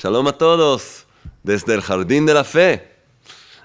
Shalom 0.00 0.28
a 0.28 0.32
todos 0.32 1.06
desde 1.42 1.74
el 1.74 1.82
Jardín 1.82 2.24
de 2.24 2.32
la 2.32 2.44
Fe. 2.44 2.88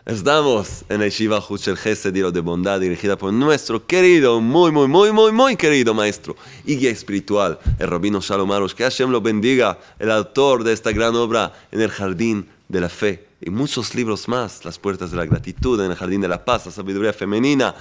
Estamos 0.03 0.83
en 0.89 1.01
la 1.01 1.05
Yeshiva 1.05 1.39
Huchel 1.47 1.77
Gesed 1.77 2.11
de 2.11 2.39
bondad 2.39 2.79
dirigida 2.79 3.15
por 3.15 3.31
nuestro 3.31 3.85
querido, 3.85 4.41
muy, 4.41 4.71
muy, 4.71 4.87
muy, 4.87 5.11
muy, 5.11 5.31
muy 5.31 5.55
querido 5.55 5.93
maestro 5.93 6.35
y 6.65 6.77
guía 6.77 6.89
espiritual, 6.89 7.59
el 7.77 7.87
rabino 7.87 8.19
Shalom 8.19 8.51
Arosh. 8.51 8.73
Que 8.73 8.81
Hashem 8.81 9.11
lo 9.11 9.21
bendiga, 9.21 9.77
el 9.99 10.09
autor 10.09 10.63
de 10.63 10.73
esta 10.73 10.91
gran 10.91 11.15
obra 11.15 11.53
en 11.71 11.81
el 11.81 11.91
Jardín 11.91 12.49
de 12.67 12.81
la 12.81 12.89
Fe 12.89 13.27
y 13.39 13.51
muchos 13.51 13.93
libros 13.93 14.27
más, 14.27 14.65
Las 14.65 14.79
Puertas 14.79 15.11
de 15.11 15.17
la 15.17 15.27
Gratitud, 15.27 15.79
en 15.81 15.91
el 15.91 15.97
Jardín 15.97 16.21
de 16.21 16.29
la 16.29 16.43
Paz, 16.43 16.65
la 16.65 16.71
Sabiduría 16.71 17.13
Femenina, 17.13 17.75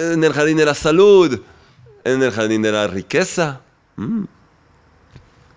en 0.00 0.24
el 0.24 0.32
Jardín 0.32 0.56
de 0.56 0.64
la 0.64 0.74
Salud, 0.74 1.40
en 2.02 2.20
el 2.20 2.32
Jardín 2.32 2.60
de 2.60 2.72
la 2.72 2.88
Riqueza. 2.88 3.60
Mm. 3.94 4.24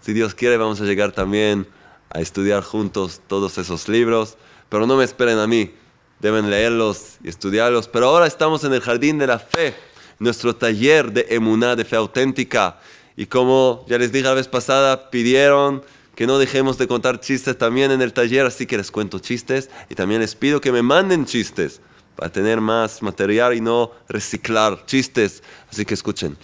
Si 0.06 0.14
Dios 0.14 0.36
quiere, 0.36 0.56
vamos 0.58 0.80
a 0.82 0.84
llegar 0.84 1.14
también 1.14 1.66
a 2.12 2.22
estudiar 2.22 2.62
juntos 2.62 3.22
todos 3.26 3.58
esos 3.58 3.90
libros, 3.90 4.38
pero 4.70 4.86
no 4.86 4.98
me 4.98 5.04
esperen 5.04 5.40
a 5.40 5.48
mí, 5.48 5.74
deben 6.20 6.52
leerlos 6.52 7.18
y 7.24 7.30
estudiarlos. 7.30 7.88
Pero 7.88 8.10
ahora 8.10 8.28
estamos 8.28 8.64
en 8.66 8.74
el 8.74 8.82
Jardín 8.82 9.18
de 9.18 9.26
la 9.26 9.40
Fe, 9.40 9.74
nuestro 10.20 10.56
taller 10.56 11.12
de 11.12 11.26
emuná, 11.32 11.76
de 11.76 11.86
fe 11.86 11.96
auténtica. 11.96 12.80
Y 13.18 13.26
como 13.26 13.84
ya 13.90 13.98
les 13.98 14.12
dije 14.12 14.26
la 14.26 14.36
vez 14.36 14.48
pasada, 14.48 15.10
pidieron 15.10 15.82
que 16.14 16.28
no 16.28 16.38
dejemos 16.38 16.78
de 16.78 16.88
contar 16.88 17.20
chistes 17.20 17.58
también 17.58 17.90
en 17.90 18.04
el 18.04 18.14
taller, 18.14 18.46
así 18.46 18.68
que 18.68 18.78
les 18.78 18.92
cuento 18.92 19.18
chistes 19.18 19.72
y 19.90 19.96
también 19.96 20.22
les 20.22 20.36
pido 20.36 20.62
que 20.62 20.72
me 20.72 20.84
manden 20.84 21.26
chistes 21.26 21.82
para 22.16 22.32
tener 22.32 22.62
más 22.62 23.02
material 23.02 23.56
y 23.56 23.60
no 23.60 23.90
reciclar 24.08 24.86
chistes. 24.86 25.42
Así 25.72 25.84
que 25.84 25.96
escuchen. 25.96 26.38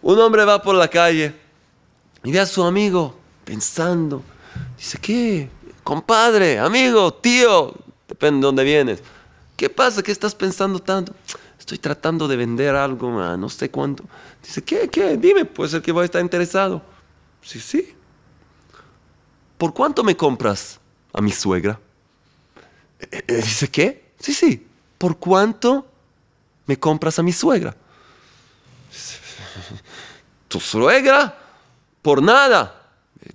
Un 0.00 0.20
hombre 0.20 0.44
va 0.44 0.62
por 0.62 0.76
la 0.76 0.86
calle 0.86 1.49
y 2.24 2.32
ve 2.32 2.40
a 2.40 2.46
su 2.46 2.62
amigo 2.62 3.14
pensando. 3.44 4.22
Dice, 4.76 4.98
¿qué? 4.98 5.48
Compadre, 5.82 6.58
amigo, 6.58 7.12
tío, 7.14 7.74
depende 8.08 8.36
de 8.38 8.42
dónde 8.42 8.64
vienes. 8.64 9.02
¿Qué 9.56 9.68
pasa? 9.68 10.02
¿Qué 10.02 10.12
estás 10.12 10.34
pensando 10.34 10.78
tanto? 10.78 11.14
Estoy 11.58 11.78
tratando 11.78 12.26
de 12.26 12.36
vender 12.36 12.74
algo, 12.74 13.10
no 13.36 13.48
sé 13.48 13.70
cuánto. 13.70 14.04
Dice, 14.42 14.62
¿qué? 14.62 14.88
¿Qué? 14.88 15.16
Dime, 15.16 15.44
pues 15.44 15.74
el 15.74 15.82
que 15.82 15.92
voy 15.92 16.02
a 16.02 16.04
estar 16.06 16.22
interesado. 16.22 16.82
Sí, 17.42 17.60
sí. 17.60 17.94
¿Por 19.56 19.74
cuánto 19.74 20.02
me 20.02 20.16
compras 20.16 20.80
a 21.12 21.20
mi 21.20 21.30
suegra? 21.30 21.78
Eh, 22.98 23.24
eh, 23.26 23.36
dice, 23.36 23.68
¿qué? 23.68 24.12
Sí, 24.18 24.32
sí. 24.32 24.66
¿Por 24.96 25.18
cuánto 25.18 25.86
me 26.66 26.78
compras 26.78 27.18
a 27.18 27.22
mi 27.22 27.32
suegra? 27.32 27.76
¿Tu 30.48 30.60
suegra? 30.60 31.36
Por 32.02 32.22
nada. 32.22 32.76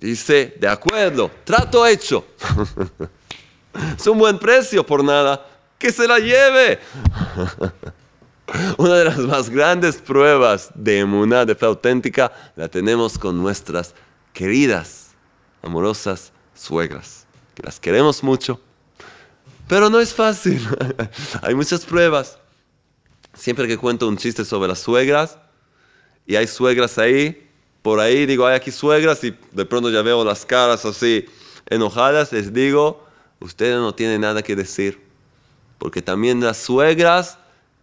Dice, 0.00 0.56
de 0.58 0.68
acuerdo, 0.68 1.30
trato 1.44 1.86
hecho. 1.86 2.26
es 3.96 4.06
un 4.06 4.18
buen 4.18 4.38
precio 4.38 4.84
por 4.84 5.04
nada. 5.04 5.46
Que 5.78 5.92
se 5.92 6.08
la 6.08 6.18
lleve. 6.18 6.80
Una 8.78 8.94
de 8.94 9.04
las 9.04 9.18
más 9.18 9.50
grandes 9.50 9.96
pruebas 9.96 10.70
de 10.74 11.00
emuná, 11.00 11.44
de 11.44 11.54
fe 11.54 11.66
auténtica, 11.66 12.32
la 12.54 12.68
tenemos 12.68 13.18
con 13.18 13.36
nuestras 13.42 13.94
queridas, 14.32 15.08
amorosas 15.62 16.32
suegras, 16.54 17.26
las 17.56 17.80
queremos 17.80 18.22
mucho. 18.22 18.60
Pero 19.68 19.90
no 19.90 19.98
es 19.98 20.14
fácil. 20.14 20.64
hay 21.42 21.54
muchas 21.54 21.84
pruebas. 21.84 22.38
Siempre 23.34 23.66
que 23.66 23.76
cuento 23.76 24.06
un 24.06 24.16
chiste 24.16 24.44
sobre 24.44 24.68
las 24.68 24.78
suegras, 24.78 25.38
y 26.26 26.36
hay 26.36 26.46
suegras 26.46 26.98
ahí, 26.98 27.45
por 27.86 28.00
ahí 28.00 28.26
digo, 28.26 28.44
hay 28.44 28.56
aquí 28.56 28.72
suegras 28.72 29.22
y 29.22 29.32
de 29.52 29.64
pronto 29.64 29.90
ya 29.90 30.02
veo 30.02 30.24
las 30.24 30.44
caras 30.44 30.84
así 30.84 31.24
enojadas, 31.66 32.32
les 32.32 32.52
digo, 32.52 33.06
ustedes 33.38 33.76
no 33.76 33.94
tienen 33.94 34.22
nada 34.22 34.42
que 34.42 34.56
decir, 34.56 35.00
porque 35.78 36.02
también 36.02 36.40
las 36.40 36.56
suegras 36.56 37.38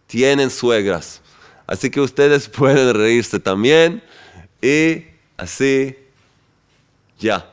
tienen 0.06 0.50
suegras. 0.50 1.22
Así 1.66 1.88
que 1.88 2.02
ustedes 2.02 2.48
pueden 2.50 2.94
reírse 2.94 3.40
también 3.40 4.02
y 4.60 5.06
así 5.38 5.96
ya. 7.18 7.50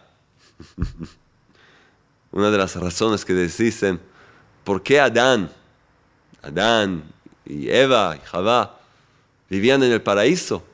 Una 2.34 2.52
de 2.52 2.58
las 2.58 2.76
razones 2.76 3.24
que 3.24 3.32
les 3.32 3.58
dicen, 3.58 3.98
¿por 4.66 4.84
qué 4.84 5.00
Adán, 5.00 5.50
Adán 6.42 7.02
y 7.46 7.70
Eva 7.70 8.18
y 8.22 8.28
Javá 8.28 8.78
vivían 9.50 9.82
en 9.84 9.94
el 9.94 10.02
paraíso? 10.02 10.66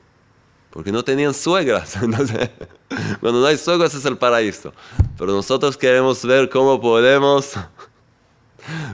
Porque 0.70 0.92
no 0.92 1.02
tenían 1.02 1.34
suegras. 1.34 1.96
cuando 3.20 3.40
no 3.40 3.46
hay 3.46 3.56
suegras 3.56 3.94
es 3.94 4.04
el 4.04 4.18
paraíso. 4.18 4.72
Pero 5.16 5.32
nosotros 5.32 5.76
queremos 5.76 6.24
ver 6.24 6.48
cómo 6.48 6.80
podemos, 6.80 7.52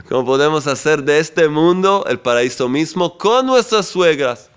cómo 0.09 0.25
podemos 0.25 0.67
hacer 0.67 1.03
de 1.03 1.19
este 1.19 1.47
mundo 1.47 2.05
el 2.07 2.19
paraíso 2.19 2.69
mismo 2.69 3.17
con 3.17 3.45
nuestras 3.45 3.87
suegras. 3.87 4.49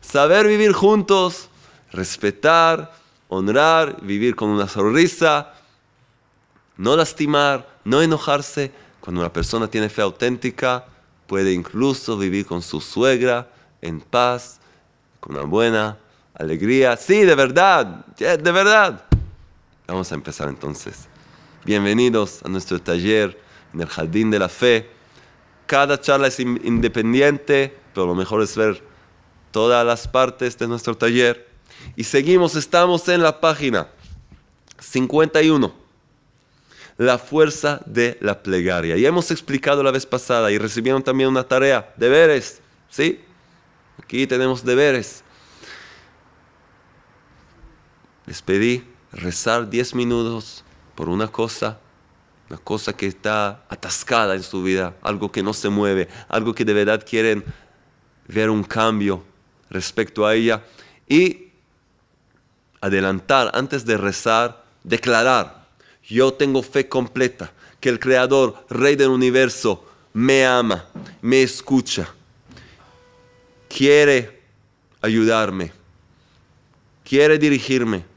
Saber 0.00 0.46
vivir 0.46 0.72
juntos, 0.72 1.48
respetar, 1.92 2.92
honrar, 3.28 4.00
vivir 4.02 4.36
con 4.36 4.50
una 4.50 4.68
sonrisa, 4.68 5.52
no 6.76 6.96
lastimar, 6.96 7.68
no 7.84 8.02
enojarse. 8.02 8.72
Cuando 9.00 9.20
una 9.20 9.32
persona 9.32 9.68
tiene 9.68 9.88
fe 9.88 10.02
auténtica, 10.02 10.86
puede 11.26 11.52
incluso 11.52 12.18
vivir 12.18 12.44
con 12.46 12.60
su 12.60 12.80
suegra 12.80 13.50
en 13.80 14.00
paz, 14.00 14.58
con 15.20 15.36
una 15.36 15.44
buena 15.44 15.96
alegría. 16.38 16.96
Sí, 16.96 17.24
de 17.24 17.34
verdad, 17.34 18.04
de 18.16 18.52
verdad. 18.52 19.04
Vamos 19.86 20.10
a 20.12 20.14
empezar 20.14 20.48
entonces. 20.48 21.08
Bienvenidos 21.64 22.40
a 22.44 22.48
nuestro 22.48 22.80
taller 22.80 23.40
en 23.72 23.80
el 23.80 23.88
Jardín 23.88 24.30
de 24.30 24.38
la 24.38 24.48
Fe. 24.48 24.90
Cada 25.66 26.00
charla 26.00 26.28
es 26.28 26.38
independiente, 26.38 27.76
pero 27.94 28.06
lo 28.06 28.14
mejor 28.14 28.42
es 28.42 28.56
ver 28.56 28.82
todas 29.50 29.84
las 29.84 30.06
partes 30.06 30.58
de 30.58 30.68
nuestro 30.68 30.96
taller. 30.96 31.48
Y 31.96 32.04
seguimos, 32.04 32.54
estamos 32.54 33.08
en 33.08 33.22
la 33.22 33.40
página 33.40 33.88
51. 34.78 35.86
La 36.98 37.18
fuerza 37.18 37.80
de 37.86 38.16
la 38.20 38.42
plegaria. 38.42 38.96
Y 38.96 39.04
hemos 39.06 39.30
explicado 39.30 39.82
la 39.82 39.90
vez 39.90 40.06
pasada 40.06 40.50
y 40.50 40.58
recibieron 40.58 41.02
también 41.02 41.28
una 41.28 41.44
tarea, 41.44 41.92
deberes. 41.96 42.60
¿Sí? 42.88 43.20
Aquí 44.02 44.26
tenemos 44.26 44.64
deberes 44.64 45.24
les 48.26 48.42
pedí 48.42 48.84
rezar 49.12 49.70
10 49.70 49.94
minutos 49.94 50.64
por 50.94 51.08
una 51.08 51.28
cosa, 51.28 51.78
una 52.50 52.58
cosa 52.58 52.92
que 52.92 53.06
está 53.06 53.64
atascada 53.68 54.34
en 54.34 54.42
su 54.42 54.62
vida, 54.62 54.94
algo 55.02 55.30
que 55.30 55.42
no 55.42 55.54
se 55.54 55.68
mueve, 55.68 56.08
algo 56.28 56.54
que 56.54 56.64
de 56.64 56.74
verdad 56.74 57.04
quieren 57.08 57.44
ver 58.26 58.50
un 58.50 58.64
cambio 58.64 59.22
respecto 59.70 60.26
a 60.26 60.34
ella 60.34 60.64
y 61.08 61.48
adelantar 62.80 63.50
antes 63.54 63.84
de 63.84 63.96
rezar, 63.96 64.64
declarar, 64.82 65.66
yo 66.08 66.32
tengo 66.32 66.62
fe 66.62 66.88
completa 66.88 67.52
que 67.80 67.88
el 67.88 67.98
Creador, 67.98 68.64
Rey 68.68 68.96
del 68.96 69.08
universo, 69.08 69.84
me 70.12 70.46
ama, 70.46 70.86
me 71.20 71.42
escucha, 71.42 72.08
quiere 73.68 74.40
ayudarme, 75.02 75.72
quiere 77.04 77.38
dirigirme 77.38 78.15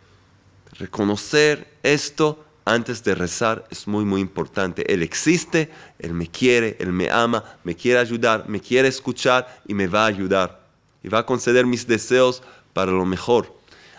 Reconocer 0.80 1.68
esto 1.84 2.46
antes 2.64 3.04
de 3.04 3.14
rezar 3.14 3.68
es 3.70 3.86
muy, 3.86 4.06
muy 4.06 4.22
importante. 4.22 4.92
Él 4.92 5.04
existe, 5.04 5.70
Él 6.00 6.14
me 6.14 6.28
quiere, 6.28 6.78
Él 6.80 6.94
me 6.94 7.10
ama, 7.10 7.44
me 7.66 7.76
quiere 7.76 8.00
ayudar, 8.00 8.48
me 8.48 8.62
quiere 8.62 8.88
escuchar 8.88 9.62
y 9.68 9.74
me 9.74 9.88
va 9.88 10.04
a 10.04 10.08
ayudar. 10.08 10.62
Y 11.04 11.10
va 11.10 11.20
a 11.20 11.26
conceder 11.26 11.66
mis 11.66 11.86
deseos 11.86 12.42
para 12.72 12.94
lo 12.94 13.06
mejor. 13.06 13.54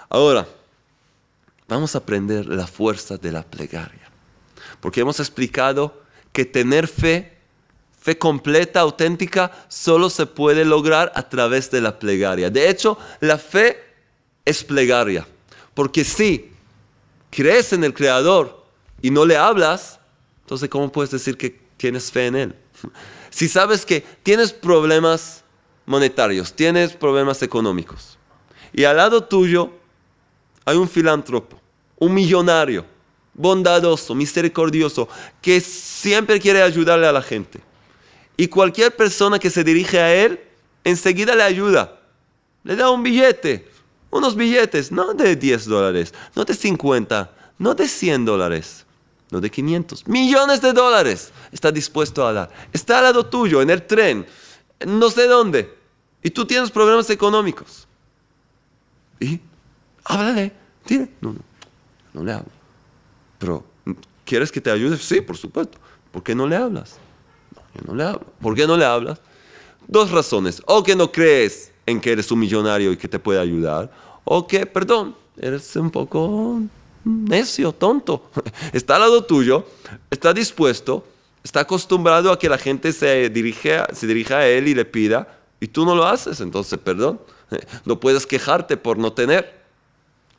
Ahora, 0.09 0.49
vamos 1.69 1.95
a 1.95 1.99
aprender 1.99 2.47
la 2.47 2.67
fuerza 2.67 3.19
de 3.19 3.31
la 3.31 3.43
plegaria. 3.43 4.09
Porque 4.81 5.01
hemos 5.01 5.21
explicado 5.21 6.03
que 6.33 6.47
tener 6.47 6.89
fe, 6.89 7.37
fe 8.01 8.17
completa, 8.17 8.81
auténtica, 8.81 9.51
solo 9.69 10.09
se 10.09 10.25
puede 10.25 10.65
lograr 10.65 11.13
a 11.15 11.29
través 11.29 11.71
de 11.71 11.83
la 11.83 11.99
plegaria. 11.99 12.49
De 12.49 12.71
hecho, 12.71 12.97
la 13.21 13.37
fe 13.37 13.85
es 14.47 14.65
plegaria. 14.65 15.27
Porque 15.75 16.05
sí, 16.05 16.51
crees 17.31 17.73
en 17.73 17.85
el 17.85 17.95
Creador 17.95 18.65
y 19.01 19.11
no 19.11 19.25
le 19.25 19.37
hablas, 19.37 19.99
entonces 20.43 20.69
¿cómo 20.69 20.91
puedes 20.91 21.11
decir 21.11 21.37
que 21.37 21.59
tienes 21.77 22.11
fe 22.11 22.27
en 22.27 22.37
Él? 22.37 22.55
Si 23.33 23.49
sabes 23.49 23.87
que 23.87 24.05
tienes 24.25 24.53
problemas 24.53 25.45
monetarios, 25.87 26.53
tienes 26.53 26.95
problemas 26.95 27.45
económicos, 27.45 28.19
y 28.73 28.83
al 28.83 28.97
lado 28.97 29.23
tuyo 29.23 29.71
hay 30.65 30.77
un 30.77 30.89
filántropo, 30.89 31.61
un 31.97 32.13
millonario, 32.13 32.85
bondadoso, 33.35 34.15
misericordioso, 34.15 35.09
que 35.41 35.61
siempre 35.61 36.41
quiere 36.41 36.61
ayudarle 36.63 37.07
a 37.07 37.13
la 37.13 37.23
gente. 37.23 37.61
Y 38.37 38.49
cualquier 38.49 38.95
persona 38.95 39.39
que 39.39 39.51
se 39.51 39.65
dirige 39.65 39.99
a 40.01 40.15
él, 40.15 40.41
enseguida 40.85 41.35
le 41.35 41.43
ayuda. 41.43 42.01
Le 42.65 42.77
da 42.77 42.91
un 42.91 43.03
billete, 43.03 43.69
unos 44.11 44.35
billetes, 44.35 44.91
no 44.91 45.15
de 45.15 45.37
10 45.37 45.67
dólares, 45.67 46.15
no 46.35 46.45
de 46.45 46.55
50, 46.55 47.33
no 47.59 47.75
de 47.75 47.89
100 47.89 48.25
dólares, 48.25 48.87
no 49.31 49.41
de 49.41 49.51
500, 49.51 50.07
millones 50.09 50.61
de 50.61 50.73
dólares 50.73 51.33
está 51.53 51.71
dispuesto 51.71 52.27
a 52.27 52.33
dar. 52.33 52.51
Está 52.73 52.99
al 52.99 53.05
lado 53.05 53.27
tuyo, 53.27 53.63
en 53.63 53.71
el 53.71 53.87
tren, 53.87 54.27
no 54.87 55.11
sé 55.11 55.27
dónde, 55.27 55.77
y 56.23 56.31
tú 56.31 56.45
tienes 56.45 56.71
problemas 56.71 57.09
económicos. 57.11 57.87
Y 59.21 59.41
háblale, 60.05 60.53
dile, 60.87 61.11
no, 61.21 61.33
no, 61.33 61.41
no 62.13 62.25
le 62.25 62.33
hablo. 62.33 62.51
Pero, 63.39 63.65
¿quieres 64.25 64.51
que 64.51 64.61
te 64.61 64.71
ayude? 64.71 64.97
Sí, 64.99 65.21
por 65.21 65.37
supuesto. 65.37 65.79
¿Por 66.11 66.23
qué 66.23 66.35
no 66.35 66.47
le 66.47 66.57
hablas? 66.57 66.99
No, 67.55 67.63
yo 67.75 67.87
no 67.87 67.95
le 67.95 68.05
hablo. 68.05 68.27
¿Por 68.41 68.55
qué 68.55 68.67
no 68.67 68.77
le 68.77 68.85
hablas? 68.85 69.21
Dos 69.87 70.11
razones. 70.11 70.63
O 70.67 70.83
que 70.83 70.97
no 70.97 71.11
crees 71.11 71.73
en 71.91 72.01
que 72.01 72.13
eres 72.13 72.31
un 72.31 72.39
millonario 72.39 72.93
y 72.93 72.97
que 72.97 73.09
te 73.09 73.19
puede 73.19 73.41
ayudar, 73.41 73.91
o 74.25 74.47
que, 74.47 74.67
perdón, 74.67 75.15
eres 75.39 75.75
un 75.77 75.91
poco 75.91 76.61
necio, 77.05 77.73
tonto. 77.73 78.31
Está 78.73 78.97
al 78.97 79.03
lado 79.03 79.25
tuyo, 79.25 79.65
está 80.11 80.33
dispuesto, 80.33 81.05
está 81.43 81.61
acostumbrado 81.61 82.31
a 82.31 82.39
que 82.39 82.49
la 82.49 82.59
gente 82.59 82.93
se, 82.93 83.31
dirige, 83.31 83.83
se 83.93 84.07
dirija 84.07 84.39
a 84.39 84.47
él 84.47 84.69
y 84.69 84.75
le 84.75 84.85
pida, 84.85 85.39
y 85.61 85.67
tú 85.67 85.85
no 85.85 85.95
lo 85.95 86.07
haces, 86.07 86.41
entonces, 86.41 86.79
perdón, 86.79 87.21
no 87.85 87.99
puedes 87.99 88.27
quejarte 88.27 88.77
por 88.77 88.99
no 88.99 89.13
tener. 89.13 89.61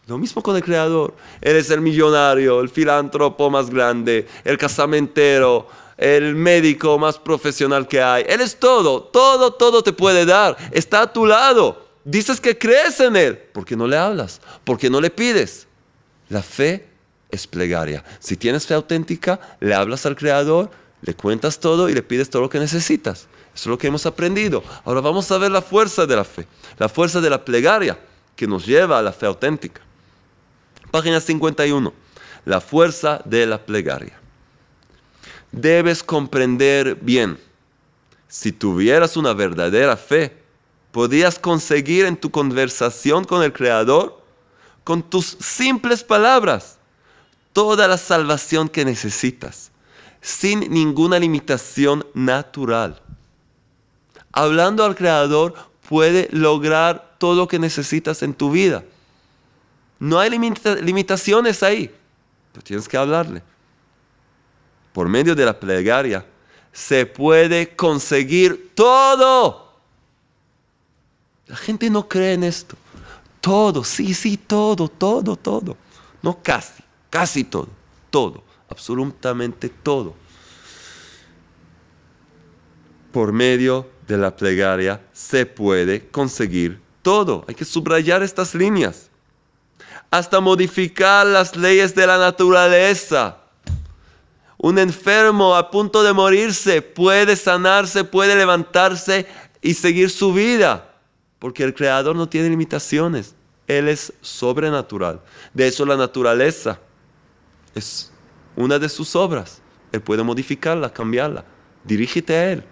Lo 0.08 0.18
mismo 0.18 0.42
con 0.42 0.56
el 0.56 0.64
creador. 0.64 1.14
Eres 1.42 1.70
el 1.70 1.80
millonario, 1.80 2.60
el 2.60 2.70
filántropo 2.70 3.50
más 3.50 3.70
grande, 3.70 4.28
el 4.44 4.58
casamentero, 4.58 5.68
el 6.02 6.34
médico 6.36 6.98
más 6.98 7.20
profesional 7.20 7.88
que 7.88 8.02
hay. 8.02 8.26
Él 8.28 8.42
es 8.42 8.58
todo, 8.58 9.04
todo, 9.04 9.54
todo 9.54 9.84
te 9.84 9.94
puede 9.94 10.26
dar. 10.26 10.58
Está 10.72 11.04
a 11.04 11.14
tu 11.14 11.28
lado. 11.28 11.86
Dices 12.04 12.42
que 12.42 12.58
crees 12.58 13.00
en 13.00 13.16
Él. 13.16 13.38
¿Por 13.38 13.64
qué 13.64 13.76
no 13.76 13.86
le 13.86 13.96
hablas? 13.96 14.42
¿Por 14.64 14.80
qué 14.80 14.90
no 14.90 15.00
le 15.00 15.12
pides? 15.12 15.68
La 16.28 16.42
fe 16.42 16.88
es 17.30 17.46
plegaria. 17.46 18.04
Si 18.20 18.36
tienes 18.36 18.66
fe 18.66 18.74
auténtica, 18.74 19.40
le 19.60 19.76
hablas 19.76 20.08
al 20.08 20.16
Creador, 20.16 20.72
le 21.04 21.14
cuentas 21.14 21.60
todo 21.60 21.88
y 21.88 21.94
le 21.94 22.02
pides 22.02 22.32
todo 22.32 22.42
lo 22.42 22.50
que 22.50 22.60
necesitas. 22.60 23.28
Eso 23.54 23.64
es 23.64 23.68
lo 23.68 23.78
que 23.78 23.86
hemos 23.86 24.08
aprendido. 24.08 24.64
Ahora 24.84 25.02
vamos 25.02 25.32
a 25.32 25.38
ver 25.38 25.52
la 25.52 25.62
fuerza 25.62 26.08
de 26.08 26.16
la 26.16 26.24
fe, 26.24 26.48
la 26.80 26.90
fuerza 26.90 27.22
de 27.22 27.30
la 27.30 27.46
plegaria 27.46 28.00
que 28.36 28.48
nos 28.48 28.66
lleva 28.66 28.98
a 28.98 29.04
la 29.04 29.14
fe 29.14 29.28
auténtica. 29.28 29.82
Página 30.90 31.20
51. 31.20 31.94
La 32.46 32.60
fuerza 32.60 33.22
de 33.24 33.46
la 33.46 33.64
plegaria. 33.64 34.21
Debes 35.52 36.04
comprender 36.04 36.96
bien. 36.96 37.38
Si 38.28 38.52
tuvieras 38.52 39.18
una 39.18 39.34
verdadera 39.34 39.98
fe, 39.98 40.38
podías 40.92 41.38
conseguir 41.40 42.06
en 42.06 42.18
tu 42.18 42.32
conversación 42.32 43.26
con 43.26 43.44
el 43.44 43.52
Creador 43.52 44.22
con 44.84 45.04
tus 45.04 45.38
simples 45.40 46.04
palabras 46.04 46.78
toda 47.54 47.88
la 47.88 47.98
salvación 47.98 48.70
que 48.70 48.86
necesitas, 48.86 49.72
sin 50.22 50.72
ninguna 50.72 51.20
limitación 51.20 52.06
natural. 52.14 53.02
Hablando 54.32 54.84
al 54.86 54.96
Creador 54.96 55.54
puede 55.88 56.30
lograr 56.32 57.16
todo 57.18 57.36
lo 57.36 57.48
que 57.48 57.60
necesitas 57.60 58.24
en 58.24 58.34
tu 58.34 58.52
vida. 58.52 58.84
No 60.00 60.20
hay 60.20 60.30
limitaciones 60.30 61.62
ahí, 61.62 61.94
pero 62.54 62.64
tienes 62.64 62.88
que 62.88 62.98
hablarle. 62.98 63.44
Por 64.94 65.08
medio 65.08 65.36
de 65.36 65.46
la 65.46 65.60
plegaria 65.60 66.26
se 66.72 67.06
puede 67.06 67.76
conseguir 67.76 68.72
todo. 68.76 69.72
La 71.48 71.56
gente 71.56 71.90
no 71.90 72.08
cree 72.08 72.34
en 72.34 72.44
esto. 72.44 72.78
Todo, 73.42 73.84
sí, 73.84 74.14
sí, 74.14 74.38
todo, 74.38 74.88
todo, 74.88 75.36
todo. 75.36 75.76
No 76.22 76.42
casi, 76.42 76.84
casi 77.10 77.44
todo, 77.44 77.70
todo, 78.10 78.44
absolutamente 78.70 79.68
todo. 79.70 80.14
Por 83.12 83.34
medio 83.34 83.90
de 84.08 84.18
la 84.18 84.36
plegaria 84.36 85.02
se 85.12 85.46
puede 85.46 86.08
conseguir 86.08 86.80
todo. 87.02 87.44
Hay 87.48 87.56
que 87.56 87.66
subrayar 87.66 88.24
estas 88.24 88.54
líneas. 88.54 89.10
Hasta 90.10 90.40
modificar 90.40 91.26
las 91.26 91.56
leyes 91.56 91.96
de 91.96 92.08
la 92.08 92.18
naturaleza. 92.18 93.41
Un 94.64 94.78
enfermo 94.78 95.56
a 95.56 95.72
punto 95.72 96.04
de 96.04 96.14
morirse 96.14 96.84
puede 96.84 97.36
sanarse, 97.36 98.04
puede 98.04 98.36
levantarse 98.36 99.26
y 99.60 99.74
seguir 99.74 100.12
su 100.12 100.34
vida 100.34 100.92
porque 101.42 101.64
el 101.64 101.74
creador 101.74 102.16
no 102.16 102.30
tiene 102.30 102.52
limitaciones. 102.52 103.34
Él 103.66 103.88
es 103.88 104.14
sobrenatural. 104.22 105.22
De 105.56 105.68
eso 105.68 105.84
la 105.88 105.98
naturaleza 105.98 106.80
es 107.74 108.12
una 108.56 108.78
de 108.78 108.88
sus 108.88 109.16
obras. 109.16 109.60
Él 109.92 110.02
puede 110.02 110.22
modificarla, 110.22 110.94
cambiarla. 110.94 111.44
Dirígete 111.84 112.36
a 112.36 112.52
Él. 112.52 112.64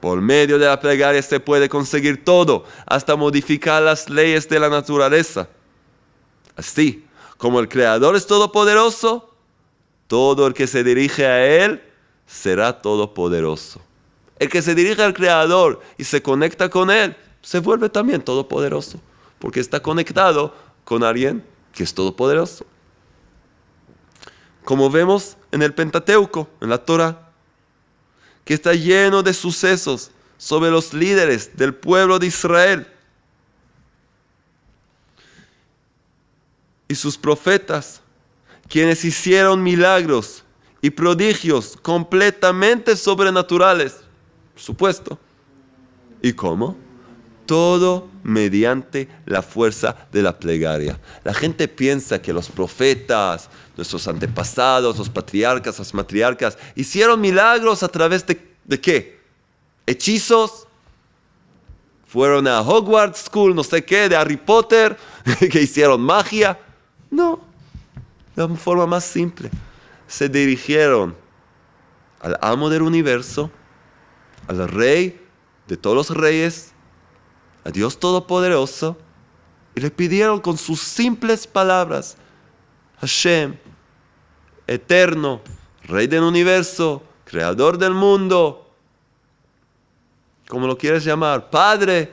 Por 0.00 0.20
medio 0.20 0.56
de 0.56 0.66
la 0.66 0.78
plegaria 0.78 1.20
se 1.20 1.40
puede 1.40 1.68
conseguir 1.68 2.24
todo, 2.24 2.64
hasta 2.86 3.16
modificar 3.16 3.82
las 3.82 4.08
leyes 4.08 4.48
de 4.48 4.60
la 4.60 4.68
naturaleza. 4.68 5.48
Así, 6.54 7.08
como 7.38 7.58
el 7.58 7.68
Creador 7.68 8.14
es 8.14 8.24
todopoderoso, 8.28 9.34
todo 10.08 10.48
el 10.48 10.54
que 10.54 10.66
se 10.66 10.82
dirige 10.82 11.24
a 11.26 11.46
Él 11.46 11.80
será 12.26 12.80
todopoderoso. 12.80 13.80
El 14.40 14.48
que 14.48 14.62
se 14.62 14.74
dirige 14.74 15.02
al 15.02 15.14
Creador 15.14 15.80
y 15.96 16.04
se 16.04 16.20
conecta 16.22 16.68
con 16.68 16.90
Él 16.90 17.16
se 17.42 17.60
vuelve 17.60 17.88
también 17.88 18.22
todopoderoso, 18.22 19.00
porque 19.38 19.60
está 19.60 19.80
conectado 19.80 20.54
con 20.84 21.02
alguien 21.04 21.44
que 21.72 21.82
es 21.82 21.94
todopoderoso. 21.94 22.66
Como 24.64 24.90
vemos 24.90 25.36
en 25.50 25.62
el 25.62 25.72
Pentateuco, 25.72 26.48
en 26.60 26.68
la 26.68 26.78
Torah, 26.78 27.30
que 28.44 28.54
está 28.54 28.74
lleno 28.74 29.22
de 29.22 29.32
sucesos 29.32 30.10
sobre 30.36 30.70
los 30.70 30.92
líderes 30.92 31.56
del 31.56 31.74
pueblo 31.74 32.18
de 32.18 32.26
Israel 32.26 32.86
y 36.86 36.94
sus 36.94 37.16
profetas, 37.16 38.02
quienes 38.68 39.04
hicieron 39.04 39.62
milagros 39.62 40.44
y 40.80 40.90
prodigios 40.90 41.76
completamente 41.80 42.96
sobrenaturales, 42.96 43.96
por 44.54 44.62
supuesto. 44.62 45.18
¿Y 46.22 46.32
cómo? 46.32 46.76
todo 47.48 48.10
mediante 48.22 49.08
la 49.24 49.40
fuerza 49.40 49.96
de 50.12 50.20
la 50.20 50.38
plegaria. 50.38 51.00
La 51.24 51.32
gente 51.32 51.66
piensa 51.66 52.20
que 52.20 52.30
los 52.30 52.50
profetas, 52.50 53.48
nuestros 53.74 54.06
antepasados, 54.06 54.98
los 54.98 55.08
patriarcas, 55.08 55.78
las 55.78 55.94
matriarcas, 55.94 56.58
hicieron 56.76 57.22
milagros 57.22 57.82
a 57.82 57.88
través 57.88 58.26
de, 58.26 58.38
de 58.66 58.78
qué? 58.78 59.18
Hechizos. 59.86 60.66
Fueron 62.06 62.46
a 62.46 62.60
Hogwarts 62.60 63.24
School, 63.30 63.54
no 63.54 63.64
sé 63.64 63.82
qué, 63.82 64.10
de 64.10 64.16
Harry 64.16 64.36
Potter, 64.36 64.94
que 65.50 65.62
hicieron 65.62 66.02
magia. 66.02 66.60
No, 67.10 67.40
de 68.38 68.52
una 68.52 68.56
forma 68.56 68.86
más 68.86 69.04
simple. 69.04 69.50
Se 70.06 70.28
dirigieron 70.28 71.16
al 72.20 72.38
amo 72.40 72.68
del 72.68 72.82
universo, 72.82 73.50
al 74.46 74.68
rey 74.68 75.20
de 75.66 75.76
todos 75.76 75.96
los 75.96 76.10
reyes, 76.16 76.72
a 77.64 77.70
Dios 77.70 77.98
Todopoderoso 77.98 78.96
y 79.74 79.80
le 79.80 79.90
pidieron 79.90 80.40
con 80.40 80.56
sus 80.56 80.80
simples 80.80 81.46
palabras, 81.46 82.16
Hashem, 83.00 83.56
eterno, 84.66 85.40
Rey 85.84 86.06
del 86.06 86.22
universo, 86.22 87.02
Creador 87.24 87.76
del 87.76 87.92
mundo, 87.92 88.70
como 90.48 90.66
lo 90.66 90.78
quieres 90.78 91.04
llamar, 91.04 91.50
Padre, 91.50 92.10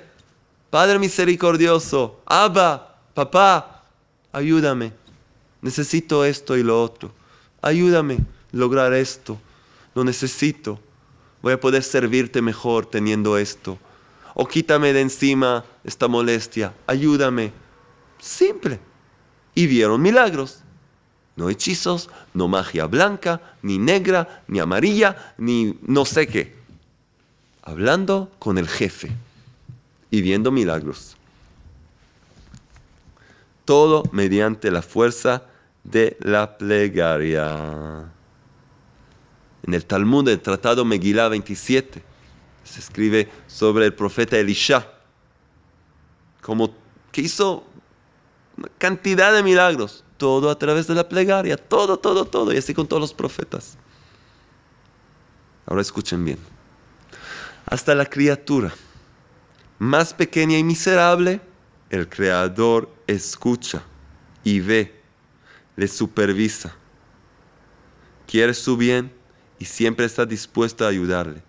Padre 0.69 0.99
misericordioso, 0.99 2.19
Abba, 2.25 2.99
papá, 3.13 3.83
ayúdame, 4.31 4.91
necesito 5.65 6.23
esto 6.23 6.55
y 6.55 6.63
lo 6.63 6.81
otro, 6.81 7.11
ayúdame 7.61 8.13
a 8.15 8.19
lograr 8.53 8.93
esto, 8.93 9.37
lo 9.93 10.05
necesito, 10.05 10.79
voy 11.41 11.53
a 11.53 11.59
poder 11.59 11.83
servirte 11.83 12.41
mejor 12.41 12.85
teniendo 12.85 13.37
esto 13.37 13.77
o 14.35 14.45
quítame 14.45 14.93
de 14.93 15.01
encima 15.01 15.63
esta 15.83 16.07
molestia, 16.07 16.73
ayúdame. 16.85 17.53
Simple. 18.19 18.79
Y 19.55 19.65
vieron 19.65 20.01
milagros. 20.01 20.59
No 21.37 21.49
hechizos, 21.49 22.09
no 22.33 22.47
magia 22.47 22.85
blanca, 22.85 23.41
ni 23.61 23.77
negra, 23.77 24.43
ni 24.47 24.59
amarilla, 24.59 25.33
ni 25.37 25.77
no 25.81 26.05
sé 26.05 26.27
qué. 26.27 26.53
Hablando 27.61 28.29
con 28.37 28.57
el 28.57 28.67
jefe 28.67 29.11
y 30.11 30.21
viendo 30.21 30.51
milagros. 30.51 31.15
Todo 33.63 34.03
mediante 34.11 34.69
la 34.69 34.81
fuerza 34.81 35.43
de 35.85 36.17
la 36.19 36.57
plegaria. 36.57 38.11
En 39.63 39.73
el 39.73 39.85
Talmud, 39.85 40.27
el 40.27 40.41
Tratado 40.41 40.83
Megillah 40.83 41.29
27, 41.29 42.03
se 42.63 42.79
escribe 42.79 43.29
sobre 43.47 43.85
el 43.85 43.93
profeta 43.93 44.37
Elisha, 44.37 44.91
como 46.41 46.75
que 47.11 47.21
hizo 47.21 47.63
una 48.57 48.67
cantidad 48.77 49.33
de 49.33 49.43
milagros, 49.43 50.03
todo 50.17 50.49
a 50.49 50.59
través 50.59 50.87
de 50.87 50.95
la 50.95 51.07
plegaria, 51.07 51.57
todo, 51.57 51.97
todo, 51.97 52.25
todo, 52.25 52.53
y 52.53 52.57
así 52.57 52.73
con 52.73 52.87
todos 52.87 53.01
los 53.01 53.13
profetas. 53.13 53.77
Ahora 55.65 55.81
escuchen 55.81 56.23
bien. 56.23 56.37
Hasta 57.65 57.95
la 57.95 58.05
criatura 58.05 58.73
más 59.79 60.13
pequeña 60.13 60.57
y 60.57 60.63
miserable, 60.63 61.41
el 61.89 62.07
Creador 62.07 62.89
escucha 63.07 63.83
y 64.43 64.59
ve, 64.59 65.01
le 65.75 65.87
supervisa, 65.87 66.75
quiere 68.27 68.53
su 68.53 68.77
bien 68.77 69.11
y 69.59 69.65
siempre 69.65 70.05
está 70.05 70.25
dispuesto 70.25 70.85
a 70.85 70.89
ayudarle. 70.89 71.41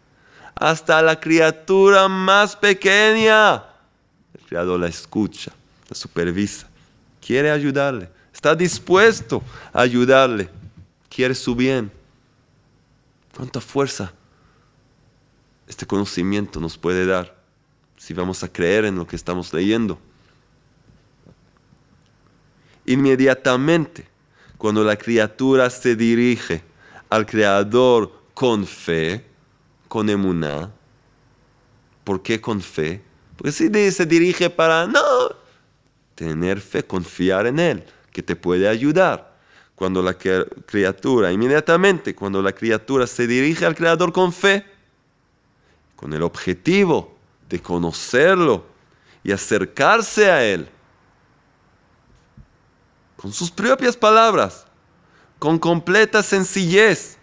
Hasta 0.55 1.03
la 1.03 1.19
criatura 1.21 2.09
más 2.09 2.57
pequeña, 2.57 3.57
el 4.35 4.41
Creador 4.49 4.81
la 4.81 4.89
escucha, 4.89 5.53
la 5.89 5.95
supervisa, 5.95 6.69
quiere 7.21 7.51
ayudarle, 7.51 8.09
está 8.33 8.55
dispuesto 8.55 9.43
a 9.73 9.83
ayudarle, 9.83 10.49
quiere 11.09 11.35
su 11.35 11.55
bien. 11.55 11.93
¿Cuánta 13.37 13.61
fuerza 13.61 14.13
este 15.67 15.87
conocimiento 15.87 16.59
nos 16.59 16.79
puede 16.79 17.05
dar 17.05 17.37
si 17.99 18.15
vamos 18.15 18.43
a 18.43 18.49
creer 18.49 18.87
en 18.87 18.97
lo 18.97 19.07
que 19.07 19.17
estamos 19.17 19.53
leyendo? 19.53 19.99
Inmediatamente, 22.87 24.09
cuando 24.59 24.83
la 24.85 24.97
criatura 24.97 25.71
se 25.71 25.97
dirige 25.97 26.63
al 27.11 27.27
Creador 27.27 28.13
con 28.35 28.67
fe, 28.67 29.25
con 29.89 30.09
emuná, 30.11 30.71
¿por 32.05 32.23
qué 32.23 32.41
con 32.41 32.61
fe? 32.61 33.03
Porque 33.37 33.53
si 33.53 33.93
se 33.93 34.07
dirige 34.07 34.51
para 34.51 34.87
no 34.87 35.03
tener 36.15 36.61
fe, 36.61 36.83
confiar 36.83 37.47
en 37.47 37.59
Él, 37.59 37.85
que 38.11 38.23
te 38.23 38.35
puede 38.35 38.69
ayudar 38.69 39.37
cuando 39.75 40.03
la 40.03 40.15
criatura, 40.15 41.31
inmediatamente 41.31 42.15
cuando 42.15 42.41
la 42.41 42.53
criatura 42.53 43.07
se 43.07 43.27
dirige 43.27 43.67
al 43.67 43.75
Creador 43.75 44.11
con 44.13 44.33
fe, 44.33 44.65
con 45.95 46.13
el 46.15 46.23
objetivo 46.23 47.15
de 47.49 47.61
conocerlo 47.61 48.65
y 49.23 49.33
acercarse 49.33 50.31
a 50.31 50.43
Él, 50.43 50.69
con 53.17 53.33
sus 53.33 53.51
propias 53.51 53.97
palabras, 53.97 54.67
con 55.39 55.59
completa 55.59 56.23
sencillez, 56.23 57.19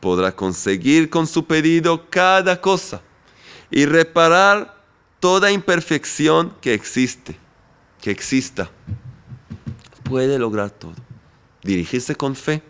podrá 0.00 0.34
conseguir 0.34 1.08
con 1.10 1.26
su 1.26 1.46
pedido 1.46 2.08
cada 2.10 2.60
cosa 2.60 3.00
y 3.70 3.86
reparar 3.86 4.82
toda 5.20 5.50
imperfección 5.50 6.54
que 6.60 6.74
existe, 6.74 7.36
que 8.00 8.10
exista. 8.10 8.70
Puede 10.04 10.38
lograr 10.38 10.70
todo 10.70 10.94
dirigirse 11.62 12.14
con 12.14 12.34
fe, 12.34 12.62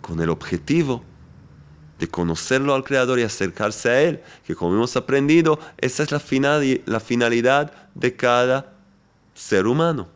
con 0.00 0.20
el 0.20 0.28
objetivo 0.28 1.04
de 1.98 2.08
conocerlo 2.08 2.74
al 2.74 2.84
Creador 2.84 3.18
y 3.18 3.22
acercarse 3.22 3.90
a 3.90 4.02
Él, 4.02 4.22
que 4.44 4.54
como 4.54 4.74
hemos 4.74 4.96
aprendido, 4.96 5.60
esa 5.78 6.02
es 6.02 6.10
la, 6.10 6.20
la 6.86 7.00
finalidad 7.00 7.90
de 7.94 8.16
cada 8.16 8.69
ser 9.40 9.66
humano. 9.66 10.06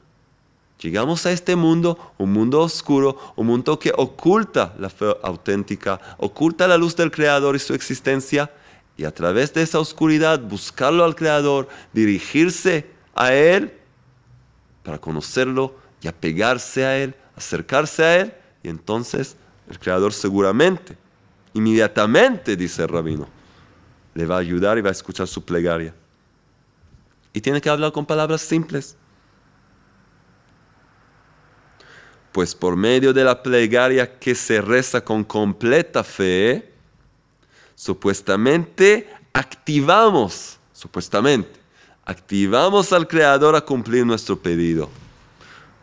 Llegamos 0.81 1.25
a 1.25 1.33
este 1.33 1.57
mundo, 1.57 2.13
un 2.19 2.33
mundo 2.33 2.61
oscuro, 2.61 3.17
un 3.37 3.47
mundo 3.47 3.79
que 3.79 3.91
oculta 3.97 4.75
la 4.79 4.91
fe 4.91 5.17
auténtica, 5.23 5.99
oculta 6.19 6.69
la 6.69 6.77
luz 6.77 6.95
del 6.95 7.11
Creador 7.11 7.57
y 7.57 7.59
su 7.59 7.73
existencia, 7.73 8.51
y 8.97 9.05
a 9.05 9.15
través 9.15 9.55
de 9.55 9.63
esa 9.63 9.81
oscuridad 9.81 10.41
buscarlo 10.41 11.05
al 11.05 11.17
Creador, 11.17 11.69
dirigirse 11.93 12.87
a 13.15 13.33
Él 13.33 13.73
para 14.83 14.99
conocerlo 14.99 15.75
y 16.03 16.09
apegarse 16.09 16.85
a 16.85 16.99
Él, 16.99 17.15
acercarse 17.35 18.05
a 18.05 18.17
Él, 18.21 18.35
y 18.63 18.69
entonces 18.69 19.37
el 19.71 19.79
Creador 19.79 20.13
seguramente, 20.13 20.99
inmediatamente, 21.55 22.57
dice 22.57 22.83
el 22.83 22.89
rabino, 22.89 23.27
le 24.13 24.27
va 24.27 24.37
a 24.37 24.41
ayudar 24.41 24.77
y 24.77 24.83
va 24.83 24.91
a 24.91 24.93
escuchar 24.93 25.27
su 25.27 25.43
plegaria. 25.43 25.95
Y 27.33 27.41
tiene 27.41 27.61
que 27.63 27.71
hablar 27.71 27.91
con 27.91 28.05
palabras 28.05 28.43
simples. 28.43 28.97
Pues 32.35 32.53
por 32.53 32.75
medio 32.75 33.13
de 33.13 33.23
la 33.23 33.41
plegaria 33.41 34.19
que 34.19 34.35
se 34.35 34.61
reza 34.61 35.01
con 35.05 35.23
completa 35.23 36.03
fe, 36.03 36.69
supuestamente 37.77 39.09
activamos, 39.33 40.59
supuestamente, 40.73 41.61
activamos 42.05 42.93
al 42.93 43.07
Creador 43.07 43.55
a 43.55 43.61
cumplir 43.61 44.05
nuestro 44.05 44.37
pedido. 44.37 44.91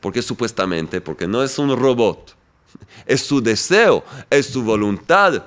Porque 0.02 0.22
supuestamente, 0.22 1.00
porque 1.00 1.26
no 1.26 1.42
es 1.42 1.58
un 1.58 1.74
robot. 1.74 2.36
Es 3.06 3.22
su 3.22 3.42
deseo, 3.42 4.04
es 4.30 4.48
su 4.48 4.62
voluntad. 4.62 5.46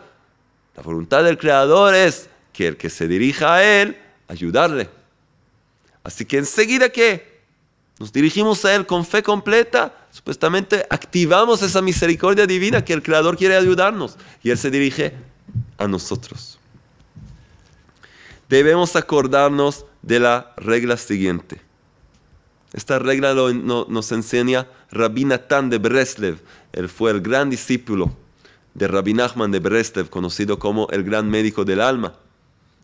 La 0.75 0.82
voluntad 0.82 1.23
del 1.23 1.37
Creador 1.37 1.94
es 1.94 2.30
que 2.50 2.68
el 2.68 2.78
que 2.78 2.88
se 2.88 3.06
dirija 3.06 3.56
a 3.56 3.62
Él, 3.62 3.99
ayudarle. 4.26 4.88
Así 6.02 6.25
que 6.25 6.38
enseguida 6.38 6.88
que 6.88 7.34
nos 7.98 8.12
dirigimos 8.12 8.64
a 8.64 8.74
Él 8.74 8.86
con 8.86 9.04
fe 9.04 9.22
completa, 9.22 9.94
supuestamente 10.10 10.84
activamos 10.90 11.62
esa 11.62 11.80
misericordia 11.80 12.46
divina 12.46 12.84
que 12.84 12.92
el 12.92 13.02
Creador 13.02 13.36
quiere 13.36 13.56
ayudarnos 13.56 14.16
y 14.42 14.50
Él 14.50 14.58
se 14.58 14.70
dirige 14.70 15.14
a 15.78 15.86
nosotros. 15.86 16.58
Debemos 18.48 18.96
acordarnos 18.96 19.86
de 20.02 20.20
la 20.20 20.52
regla 20.56 20.96
siguiente. 20.96 21.60
Esta 22.72 22.98
regla 22.98 23.32
nos 23.32 24.12
enseña 24.12 24.66
Rabbi 24.90 25.24
Natan 25.24 25.70
de 25.70 25.78
Breslev. 25.78 26.40
Él 26.72 26.88
fue 26.88 27.12
el 27.12 27.20
gran 27.20 27.48
discípulo 27.48 28.12
de 28.74 28.88
Rabbi 28.88 29.14
Nachman 29.14 29.52
de 29.52 29.60
Breslev, 29.60 30.10
conocido 30.10 30.58
como 30.58 30.88
el 30.90 31.04
gran 31.04 31.30
médico 31.30 31.64
del 31.64 31.80
alma. 31.80 32.14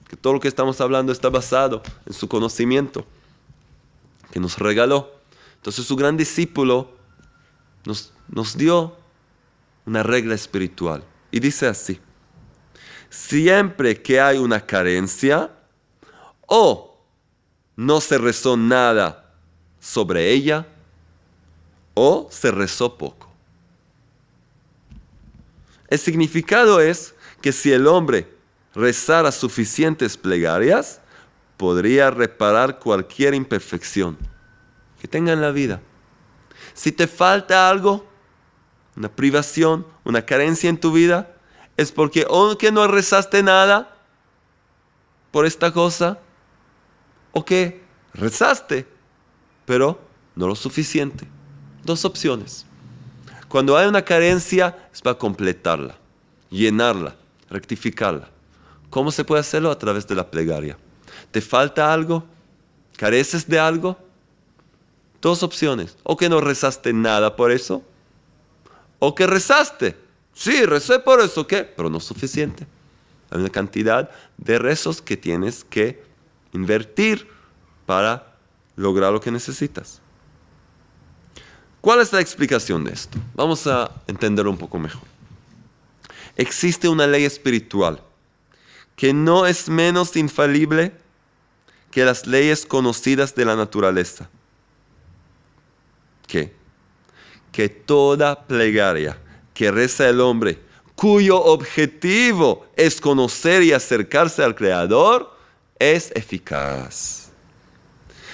Que 0.09 0.17
todo 0.17 0.35
lo 0.35 0.41
que 0.41 0.49
estamos 0.49 0.81
hablando 0.81 1.13
está 1.13 1.29
basado 1.29 1.83
en 2.07 2.13
su 2.13 2.29
conocimiento 2.29 3.05
que 4.31 4.41
nos 4.41 4.59
regaló. 4.59 5.13
Entonces 5.57 5.87
su 5.87 5.97
gran 5.97 6.17
discípulo 6.17 6.91
nos, 7.85 8.13
nos 8.29 8.57
dio 8.57 8.97
una 9.87 10.03
regla 10.03 10.35
espiritual. 10.35 11.05
Y 11.31 11.41
dice 11.41 11.67
así, 11.67 12.01
siempre 13.09 14.01
que 14.01 14.21
hay 14.21 14.39
una 14.39 14.65
carencia 14.65 15.51
o 16.47 16.99
no 17.77 18.01
se 18.01 18.19
rezó 18.19 18.57
nada 18.57 19.33
sobre 19.81 20.31
ella 20.31 20.67
o 21.95 22.29
se 22.31 22.51
rezó 22.51 22.97
poco. 22.97 23.31
El 25.89 25.99
significado 25.99 26.81
es 26.81 27.15
que 27.41 27.53
si 27.53 27.73
el 27.73 27.87
hombre 27.87 28.29
rezara 28.75 29.33
suficientes 29.33 30.17
plegarias, 30.17 31.01
podría 31.61 32.11
reparar 32.11 32.79
cualquier 32.79 33.35
imperfección 33.35 34.17
que 34.99 35.07
tenga 35.07 35.35
en 35.35 35.43
la 35.43 35.51
vida. 35.51 35.83
Si 36.73 36.91
te 36.91 37.07
falta 37.07 37.69
algo, 37.69 38.07
una 38.97 39.11
privación, 39.11 39.87
una 40.03 40.25
carencia 40.25 40.71
en 40.71 40.81
tu 40.81 40.91
vida, 40.91 41.37
es 41.77 41.93
porque 41.93 42.25
aunque 42.31 42.73
no 42.73 42.89
rezaste 42.89 43.43
nada 43.43 43.95
por 45.31 45.45
esta 45.45 45.71
cosa, 45.71 46.19
o 47.33 47.45
que 47.45 47.83
rezaste, 48.15 48.87
pero 49.67 50.01
no 50.35 50.47
lo 50.47 50.55
suficiente. 50.55 51.29
Dos 51.85 52.07
opciones. 52.07 52.65
Cuando 53.49 53.77
hay 53.77 53.87
una 53.87 54.03
carencia 54.03 54.89
es 54.95 55.03
para 55.03 55.19
completarla, 55.19 55.95
llenarla, 56.49 57.17
rectificarla. 57.51 58.31
¿Cómo 58.89 59.11
se 59.11 59.27
puede 59.27 59.43
hacerlo? 59.43 59.71
A 59.71 59.79
través 59.79 60.07
de 60.07 60.15
la 60.15 60.31
plegaria. 60.31 60.79
¿Te 61.31 61.41
falta 61.41 61.93
algo? 61.93 62.25
¿Careces 62.97 63.49
de 63.49 63.59
algo? 63.59 63.97
Dos 65.21 65.43
opciones. 65.43 65.97
O 66.03 66.17
que 66.17 66.29
no 66.29 66.41
rezaste 66.41 66.93
nada 66.93 67.37
por 67.37 67.51
eso. 67.51 67.83
O 68.99 69.15
que 69.15 69.27
rezaste. 69.27 69.97
Sí, 70.35 70.65
recé 70.65 70.99
por 70.99 71.21
eso, 71.21 71.47
¿qué? 71.47 71.65
Pero 71.65 71.91
no 71.91 71.99
es 71.99 72.05
suficiente. 72.05 72.67
Hay 73.31 73.41
una 73.41 73.51
cantidad 73.51 74.11
de 74.37 74.59
rezos 74.59 75.01
que 75.01 75.17
tienes 75.17 75.65
que 75.65 76.03
invertir 76.53 77.29
para 77.87 78.37
lograr 78.77 79.13
lo 79.13 79.21
que 79.21 79.31
necesitas. 79.31 80.01
¿Cuál 81.81 82.01
es 82.01 82.13
la 82.13 82.21
explicación 82.21 82.85
de 82.85 82.93
esto? 82.93 83.19
Vamos 83.35 83.67
a 83.67 83.91
entenderlo 84.07 84.51
un 84.51 84.59
poco 84.59 84.79
mejor. 84.79 85.03
Existe 86.37 86.89
una 86.89 87.07
ley 87.07 87.25
espiritual 87.25 88.03
que 88.97 89.15
no 89.15 89.47
es 89.47 89.69
menos 89.69 90.15
infalible 90.17 90.93
que 91.91 92.05
las 92.05 92.27
leyes 92.27 92.65
conocidas 92.67 93.35
de 93.35 93.45
la 93.45 93.57
naturaleza. 93.57 94.29
¿Qué? 96.27 96.53
Que 97.53 97.69
toda 97.69 98.47
plegaria 98.47 99.19
que 99.53 99.71
reza 99.71 100.09
el 100.09 100.21
hombre, 100.21 100.59
cuyo 100.95 101.43
objetivo 101.43 102.67
es 102.77 103.01
conocer 103.01 103.63
y 103.63 103.73
acercarse 103.73 104.43
al 104.43 104.55
Creador, 104.55 105.37
es 105.79 106.13
eficaz. 106.15 107.31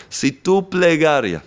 Si 0.08 0.30
tu 0.30 0.68
plegaria 0.68 1.42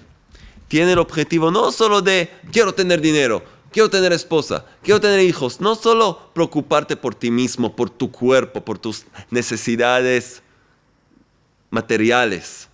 tiene 0.68 0.94
el 0.94 1.00
objetivo 1.00 1.52
no 1.52 1.72
solo 1.72 2.02
de 2.02 2.30
quiero 2.52 2.74
tener 2.74 3.00
dinero, 3.02 3.44
quiero 3.72 3.90
tener 3.90 4.12
esposa, 4.12 4.66
quiero 4.84 5.00
tener 5.00 5.20
hijos, 5.22 5.62
no 5.62 5.76
solo 5.76 6.32
preocuparte 6.34 6.98
por 6.98 7.16
ti 7.16 7.32
mismo, 7.32 7.76
por 7.76 7.90
tu 7.90 8.12
cuerpo, 8.12 8.66
por 8.66 8.80
tus 8.80 9.06
necesidades 9.30 10.42
materiales, 11.70 12.70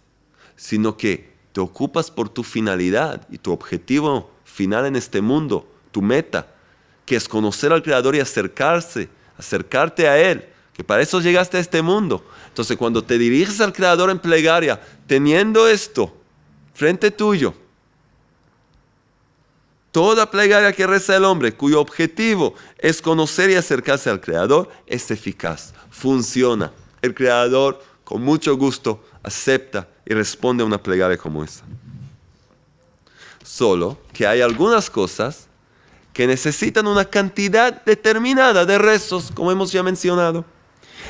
sino 0.56 0.98
que 0.98 1.34
te 1.52 1.62
ocupas 1.62 2.12
por 2.12 2.30
tu 2.30 2.44
finalidad 2.44 3.28
y 3.30 3.38
tu 3.38 3.52
objetivo 3.52 4.30
final 4.44 4.86
en 4.86 4.96
este 4.96 5.22
mundo, 5.22 5.68
tu 5.92 6.02
meta, 6.02 6.48
que 7.06 7.16
es 7.16 7.28
conocer 7.30 7.72
al 7.72 7.84
Creador 7.84 8.16
y 8.16 8.20
acercarse, 8.20 9.10
acercarte 9.38 10.08
a 10.08 10.18
Él, 10.18 10.46
que 10.74 10.84
para 10.84 11.02
eso 11.02 11.22
llegaste 11.22 11.58
a 11.58 11.62
este 11.62 11.82
mundo. 11.82 12.26
Entonces 12.48 12.76
cuando 12.78 13.04
te 13.04 13.18
diriges 13.18 13.62
al 13.62 13.74
Creador 13.74 14.10
en 14.10 14.20
plegaria, 14.20 14.82
teniendo 15.08 15.68
esto 15.68 16.14
frente 16.74 17.12
tuyo, 17.12 17.54
toda 19.92 20.30
plegaria 20.30 20.74
que 20.74 20.86
reza 20.86 21.16
el 21.16 21.24
hombre, 21.24 21.54
cuyo 21.54 21.80
objetivo 21.80 22.54
es 22.78 23.02
conocer 23.02 23.50
y 23.50 23.56
acercarse 23.56 24.10
al 24.10 24.20
Creador, 24.20 24.70
es 24.88 25.10
eficaz, 25.10 25.74
funciona. 25.90 26.74
El 27.02 27.14
Creador 27.14 27.82
con 28.06 28.22
mucho 28.22 28.56
gusto 28.56 29.04
acepta 29.24 29.90
y 30.06 30.14
responde 30.14 30.64
a 30.64 30.66
una 30.66 30.82
plegaria 30.82 31.18
como 31.18 31.44
esta. 31.44 31.64
Solo 33.44 33.98
que 34.14 34.26
hay 34.26 34.42
algunas 34.42 34.90
cosas 34.90 35.48
que 36.14 36.28
necesitan 36.28 36.88
una 36.88 37.04
cantidad 37.04 37.84
determinada 37.84 38.66
de 38.66 38.78
rezos, 38.78 39.32
como 39.34 39.52
hemos 39.52 39.72
ya 39.72 39.84
mencionado. 39.84 40.46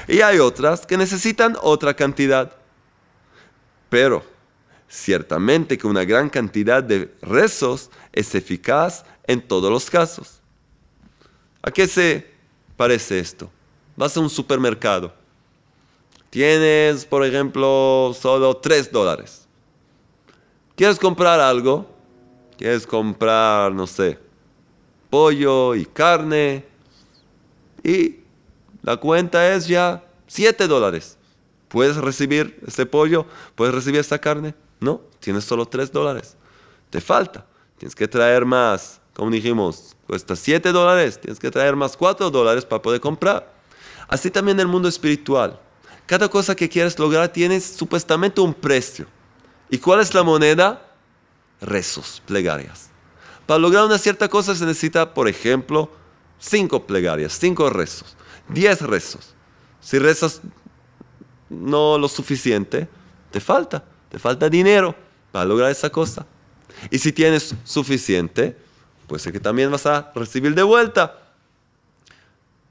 Y 0.08 0.22
hay 0.22 0.40
otras 0.40 0.86
que 0.86 0.98
necesitan 0.98 1.56
otra 1.62 1.94
cantidad. 1.94 2.56
Pero 3.90 4.26
ciertamente 4.88 5.78
que 5.78 5.88
una 5.88 6.04
gran 6.06 6.30
cantidad 6.30 6.82
de 6.82 7.14
rezos 7.22 7.92
es 8.14 8.34
eficaz 8.34 9.06
en 9.28 9.46
todos 9.46 9.72
los 9.72 9.90
casos. 9.90 10.40
¿A 11.62 11.72
qué 11.72 11.88
se 11.88 12.32
parece 12.78 13.20
esto? 13.20 13.50
Vas 13.96 14.16
a 14.16 14.22
un 14.22 14.30
supermercado 14.30 15.14
Tienes, 16.36 17.06
por 17.06 17.24
ejemplo, 17.24 18.14
solo 18.14 18.58
3 18.58 18.92
dólares. 18.92 19.48
¿Quieres 20.76 21.00
comprar 21.00 21.40
algo? 21.40 21.86
¿Quieres 22.58 22.86
comprar, 22.86 23.72
no 23.72 23.88
sé, 23.88 24.20
pollo 25.10 25.76
y 25.76 25.86
carne? 25.86 26.66
Y 27.82 28.18
la 28.82 28.98
cuenta 28.98 29.54
es 29.54 29.66
ya 29.66 30.04
7 30.28 30.68
dólares. 30.68 31.18
¿Puedes 31.70 31.96
recibir 31.96 32.60
ese 32.68 32.86
pollo? 32.86 33.26
¿Puedes 33.56 33.74
recibir 33.74 34.02
esta 34.02 34.20
carne? 34.20 34.54
No, 34.82 35.00
tienes 35.22 35.46
solo 35.46 35.66
3 35.66 35.90
dólares. 35.90 36.36
Te 36.90 37.00
falta. 37.00 37.46
Tienes 37.78 37.96
que 37.96 38.10
traer 38.10 38.44
más. 38.44 39.00
Como 39.14 39.32
dijimos, 39.32 39.96
cuesta 40.06 40.36
7 40.36 40.74
dólares. 40.74 41.18
Tienes 41.18 41.40
que 41.40 41.50
traer 41.50 41.78
más 41.78 41.96
4 41.96 42.30
dólares 42.30 42.66
para 42.66 42.82
poder 42.82 43.00
comprar. 43.00 43.54
Así 44.10 44.30
también 44.30 44.60
el 44.60 44.68
mundo 44.68 44.90
espiritual. 44.90 45.62
Cada 46.06 46.30
cosa 46.30 46.56
que 46.56 46.70
quieres 46.70 46.98
lograr 47.00 47.30
tiene 47.30 47.60
supuestamente 47.60 48.42
un 48.42 48.54
precio. 48.54 49.08
¿Y 49.70 49.78
cuál 49.80 50.02
es 50.02 50.14
la 50.14 50.24
moneda? 50.24 50.86
Rezos, 51.62 52.22
plegarias. 52.26 52.90
Para 53.46 53.60
lograr 53.60 53.86
una 53.86 53.98
cierta 53.98 54.28
cosa 54.28 54.56
se 54.56 54.66
necesita, 54.66 55.14
por 55.14 55.28
ejemplo, 55.28 55.90
cinco 56.40 56.86
plegarias, 56.86 57.38
cinco 57.40 57.70
rezos, 57.70 58.16
diez 58.48 58.82
rezos. 58.82 59.34
Si 59.80 59.98
rezas 60.00 60.42
no 61.50 61.98
lo 61.98 62.08
suficiente, 62.08 62.88
te 63.32 63.40
falta, 63.40 63.84
te 64.10 64.20
falta 64.20 64.50
dinero 64.50 64.96
para 65.32 65.46
lograr 65.46 65.72
esa 65.72 65.90
cosa. 65.90 66.26
Y 66.92 67.00
si 67.00 67.12
tienes 67.12 67.56
suficiente, 67.64 68.58
pues 69.08 69.26
es 69.26 69.32
que 69.32 69.40
también 69.40 69.72
vas 69.72 69.86
a 69.86 70.12
recibir 70.16 70.54
de 70.54 70.64
vuelta. 70.64 71.20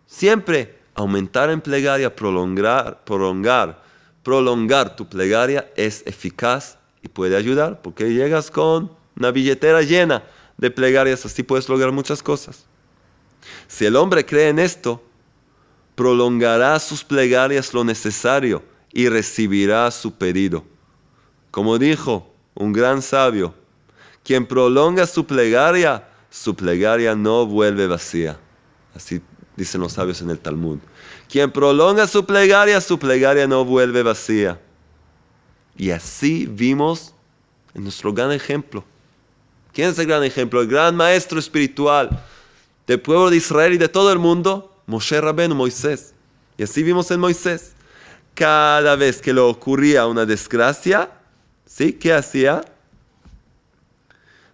Siempre 0.06 0.78
aumentar 0.94 1.50
en 1.50 1.61
plegaria, 1.61 2.14
prolongar, 2.14 3.04
prolongar, 3.04 3.83
prolongar 4.22 4.96
tu 4.96 5.07
plegaria 5.09 5.70
es 5.76 6.02
eficaz 6.07 6.78
y 7.02 7.09
puede 7.09 7.37
ayudar 7.37 7.83
porque 7.83 8.12
llegas 8.12 8.50
con 8.50 8.90
una 9.16 9.30
billetera 9.30 9.83
llena 9.83 10.22
de 10.57 10.70
plegarias, 10.70 11.26
así 11.26 11.42
puedes 11.42 11.68
lograr 11.68 11.92
muchas 11.92 12.22
cosas. 12.22 12.64
Si 13.66 13.85
el 13.85 13.96
hombre 13.96 14.24
cree 14.24 14.48
en 14.48 14.59
esto, 14.59 15.02
prolongará 15.94 16.78
sus 16.78 17.04
plegarias 17.04 17.74
lo 17.74 17.85
necesario 17.85 18.62
y 18.92 19.09
recibirá 19.09 19.90
su 19.90 20.12
pedido. 20.12 20.64
Como 21.50 21.78
dijo 21.78 22.33
un 22.54 22.72
gran 22.72 23.02
sabio, 23.02 23.54
quien 24.22 24.46
prolonga 24.46 25.07
su 25.07 25.26
plegaria, 25.26 26.09
su 26.30 26.54
plegaria 26.54 27.14
no 27.14 27.46
vuelve 27.46 27.87
vacía. 27.87 28.38
Así 28.94 29.20
dicen 29.56 29.80
los 29.80 29.92
sabios 29.92 30.20
en 30.20 30.30
el 30.30 30.38
Talmud. 30.38 30.78
Quien 31.28 31.50
prolonga 31.50 32.06
su 32.06 32.24
plegaria, 32.24 32.80
su 32.80 32.98
plegaria 32.98 33.46
no 33.46 33.64
vuelve 33.64 34.02
vacía. 34.02 34.60
Y 35.76 35.90
así 35.90 36.46
vimos 36.46 37.14
en 37.74 37.82
nuestro 37.82 38.12
gran 38.12 38.32
ejemplo. 38.32 38.84
¿Quién 39.72 39.90
es 39.90 39.98
el 39.98 40.06
gran 40.06 40.22
ejemplo? 40.22 40.60
El 40.60 40.68
gran 40.68 40.94
maestro 40.94 41.38
espiritual 41.38 42.24
del 42.86 43.00
pueblo 43.00 43.30
de 43.30 43.36
Israel 43.36 43.74
y 43.74 43.78
de 43.78 43.88
todo 43.88 44.12
el 44.12 44.18
mundo, 44.18 44.72
Moshe 44.86 45.20
Rabenu, 45.20 45.54
Moisés. 45.54 46.14
Y 46.56 46.62
así 46.62 46.82
vimos 46.82 47.10
en 47.10 47.20
Moisés. 47.20 47.72
Cada 48.34 48.94
vez 48.96 49.20
que 49.20 49.32
le 49.32 49.40
ocurría 49.40 50.06
una 50.06 50.26
desgracia, 50.26 51.10
¿sí? 51.66 51.92
¿Qué 51.92 52.12
hacía? 52.12 52.64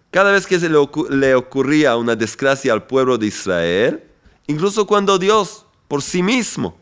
Cada 0.09 0.31
vez 0.31 0.45
que 0.45 0.59
se 0.59 0.69
le 0.69 1.33
ocurría 1.35 1.95
una 1.95 2.15
desgracia 2.15 2.73
al 2.73 2.83
pueblo 2.83 3.17
de 3.17 3.27
Israel, 3.27 4.03
Incluso 4.47 4.85
cuando 4.85 5.17
Dios 5.17 5.65
por 5.87 6.01
sí 6.01 6.23
mismo 6.23 6.77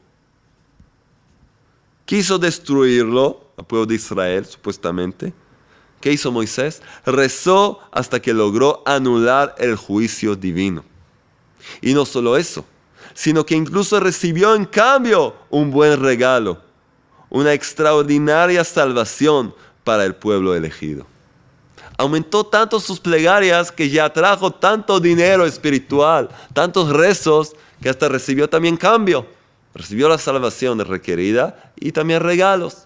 quiso 2.05 2.39
destruirlo, 2.39 3.47
al 3.57 3.65
pueblo 3.65 3.85
de 3.85 3.95
Israel 3.95 4.45
supuestamente, 4.45 5.33
¿qué 5.99 6.11
hizo 6.11 6.31
Moisés? 6.31 6.81
Rezó 7.05 7.79
hasta 7.91 8.21
que 8.21 8.33
logró 8.33 8.81
anular 8.85 9.53
el 9.57 9.75
juicio 9.75 10.35
divino. 10.35 10.83
Y 11.81 11.93
no 11.93 12.05
solo 12.05 12.37
eso, 12.37 12.65
sino 13.13 13.45
que 13.45 13.55
incluso 13.55 13.99
recibió 13.99 14.55
en 14.55 14.65
cambio 14.65 15.35
un 15.49 15.71
buen 15.71 15.99
regalo, 15.99 16.61
una 17.29 17.53
extraordinaria 17.53 18.63
salvación 18.63 19.53
para 19.83 20.05
el 20.05 20.15
pueblo 20.15 20.55
elegido 20.55 21.05
aumentó 21.99 22.45
tanto 22.45 22.79
sus 22.79 22.97
plegarias 22.97 23.73
que 23.73 23.89
ya 23.89 24.11
trajo 24.13 24.51
tanto 24.51 25.01
dinero 25.01 25.45
espiritual, 25.45 26.29
tantos 26.53 26.91
rezos, 26.91 27.57
que 27.81 27.89
hasta 27.89 28.07
recibió 28.07 28.49
también 28.49 28.77
cambio. 28.77 29.27
Recibió 29.73 30.07
la 30.07 30.17
salvación 30.17 30.79
requerida 30.79 31.73
y 31.75 31.91
también 31.91 32.21
regalos. 32.21 32.85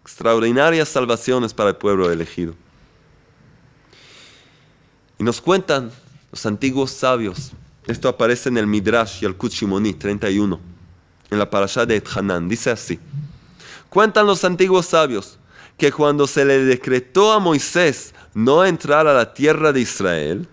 Extraordinarias 0.00 0.88
salvaciones 0.88 1.52
para 1.52 1.70
el 1.70 1.76
pueblo 1.76 2.10
elegido. 2.10 2.54
Y 5.18 5.24
nos 5.24 5.42
cuentan 5.42 5.92
los 6.32 6.46
antiguos 6.46 6.90
sabios. 6.90 7.52
Esto 7.86 8.08
aparece 8.08 8.48
en 8.48 8.56
el 8.56 8.66
Midrash 8.66 9.22
y 9.22 9.26
el 9.26 9.36
Kuchimoni 9.36 9.92
31, 9.92 10.58
en 11.30 11.38
la 11.38 11.50
parasha 11.50 11.84
de 11.84 11.96
Ethanan. 11.96 12.48
Dice 12.48 12.70
así: 12.70 12.98
Cuentan 13.90 14.26
los 14.26 14.42
antiguos 14.42 14.86
sabios 14.86 15.38
que 15.76 15.90
cuando 15.92 16.26
se 16.26 16.44
le 16.44 16.64
decretó 16.64 17.32
a 17.32 17.40
Moisés 17.40 18.14
no 18.32 18.64
entrar 18.64 19.06
a 19.06 19.14
la 19.14 19.34
tierra 19.34 19.72
de 19.72 19.80
Israel, 19.80 20.48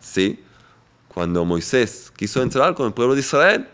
¿sí? 0.00 0.42
Cuando 1.08 1.44
Moisés 1.44 2.12
quiso 2.16 2.42
entrar 2.42 2.74
con 2.74 2.86
el 2.86 2.92
pueblo 2.92 3.14
de 3.14 3.20
Israel, 3.20 3.68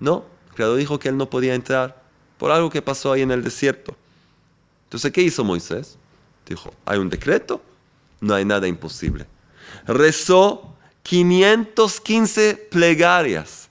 no, 0.00 0.24
el 0.48 0.54
Creador 0.54 0.78
dijo 0.78 0.98
que 0.98 1.08
él 1.08 1.16
no 1.16 1.28
podía 1.28 1.54
entrar 1.54 2.02
por 2.38 2.50
algo 2.50 2.70
que 2.70 2.80
pasó 2.80 3.12
ahí 3.12 3.22
en 3.22 3.30
el 3.30 3.42
desierto. 3.42 3.96
Entonces, 4.84 5.12
¿qué 5.12 5.20
hizo 5.20 5.44
Moisés? 5.44 5.98
Dijo, 6.46 6.72
hay 6.86 6.98
un 6.98 7.10
decreto, 7.10 7.60
no 8.20 8.34
hay 8.34 8.44
nada 8.44 8.66
imposible. 8.66 9.26
Rezó 9.86 10.74
515 11.02 12.68
plegarias, 12.70 13.68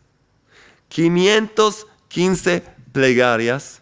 515 0.90 2.64
plegarias 2.92 3.82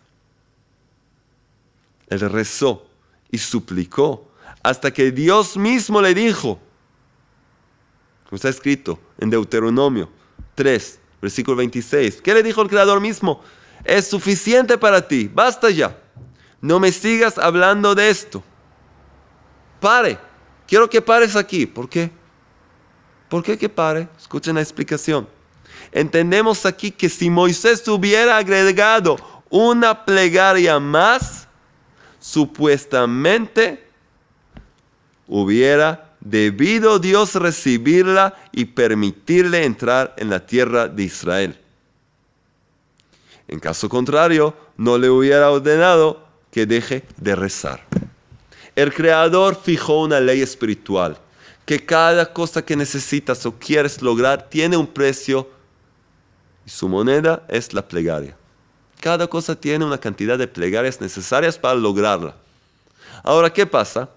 él 2.07 2.19
rezó 2.19 2.85
y 3.31 3.37
suplicó 3.37 4.29
hasta 4.63 4.91
que 4.91 5.11
Dios 5.11 5.57
mismo 5.57 6.01
le 6.01 6.13
dijo, 6.13 6.59
como 8.23 8.35
está 8.35 8.49
escrito 8.49 8.99
en 9.19 9.29
Deuteronomio 9.29 10.09
3, 10.55 10.99
versículo 11.21 11.57
26, 11.57 12.21
¿qué 12.21 12.33
le 12.33 12.43
dijo 12.43 12.61
el 12.61 12.69
Creador 12.69 12.99
mismo? 12.99 13.41
Es 13.83 14.07
suficiente 14.07 14.77
para 14.77 15.07
ti, 15.07 15.29
basta 15.31 15.69
ya. 15.69 15.97
No 16.61 16.79
me 16.79 16.91
sigas 16.91 17.37
hablando 17.37 17.93
de 17.93 18.09
esto. 18.09 18.43
Pare, 19.79 20.17
quiero 20.67 20.89
que 20.89 21.01
pares 21.01 21.35
aquí. 21.35 21.67
¿Por 21.67 21.87
qué? 21.87 22.09
¿Por 23.29 23.43
qué 23.43 23.57
que 23.57 23.69
pare? 23.69 24.07
Escuchen 24.17 24.55
la 24.55 24.61
explicación. 24.61 25.27
Entendemos 25.91 26.65
aquí 26.65 26.89
que 26.89 27.09
si 27.09 27.29
Moisés 27.29 27.87
hubiera 27.87 28.37
agregado 28.37 29.17
una 29.49 30.05
plegaria 30.05 30.79
más, 30.79 31.44
supuestamente 32.25 33.85
hubiera 35.27 36.15
debido 36.19 36.97
Dios 36.97 37.35
recibirla 37.35 38.33
y 38.51 38.65
permitirle 38.65 39.63
entrar 39.63 40.15
en 40.17 40.31
la 40.31 40.43
tierra 40.43 40.87
de 40.87 41.03
Israel. 41.03 41.55
En 43.47 43.59
caso 43.59 43.87
contrario, 43.89 44.55
no 44.75 44.97
le 44.97 45.07
hubiera 45.11 45.51
ordenado 45.51 46.25
que 46.49 46.65
deje 46.65 47.03
de 47.17 47.35
rezar. 47.35 47.85
El 48.75 48.91
Creador 48.91 49.55
fijó 49.61 50.01
una 50.01 50.19
ley 50.19 50.41
espiritual, 50.41 51.19
que 51.63 51.85
cada 51.85 52.33
cosa 52.33 52.65
que 52.65 52.75
necesitas 52.75 53.45
o 53.45 53.53
quieres 53.59 54.01
lograr 54.01 54.49
tiene 54.49 54.77
un 54.77 54.87
precio 54.87 55.47
y 56.65 56.71
su 56.71 56.89
moneda 56.89 57.45
es 57.49 57.71
la 57.71 57.87
plegaria. 57.87 58.35
Cada 59.05 59.27
cosa 59.27 59.55
tiene 59.55 59.85
una 59.85 59.99
cantidad 59.99 60.35
de 60.35 60.47
plegarias 60.47 60.99
necesarias 60.99 61.59
para 61.59 61.75
lograrla. 61.75 62.33
Ahora, 63.21 63.53
¿qué 63.53 63.63
pasa? 63.67 64.09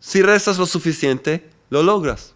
Si 0.00 0.20
rezas 0.20 0.58
lo 0.58 0.66
suficiente, 0.66 1.48
lo 1.70 1.84
logras. 1.84 2.34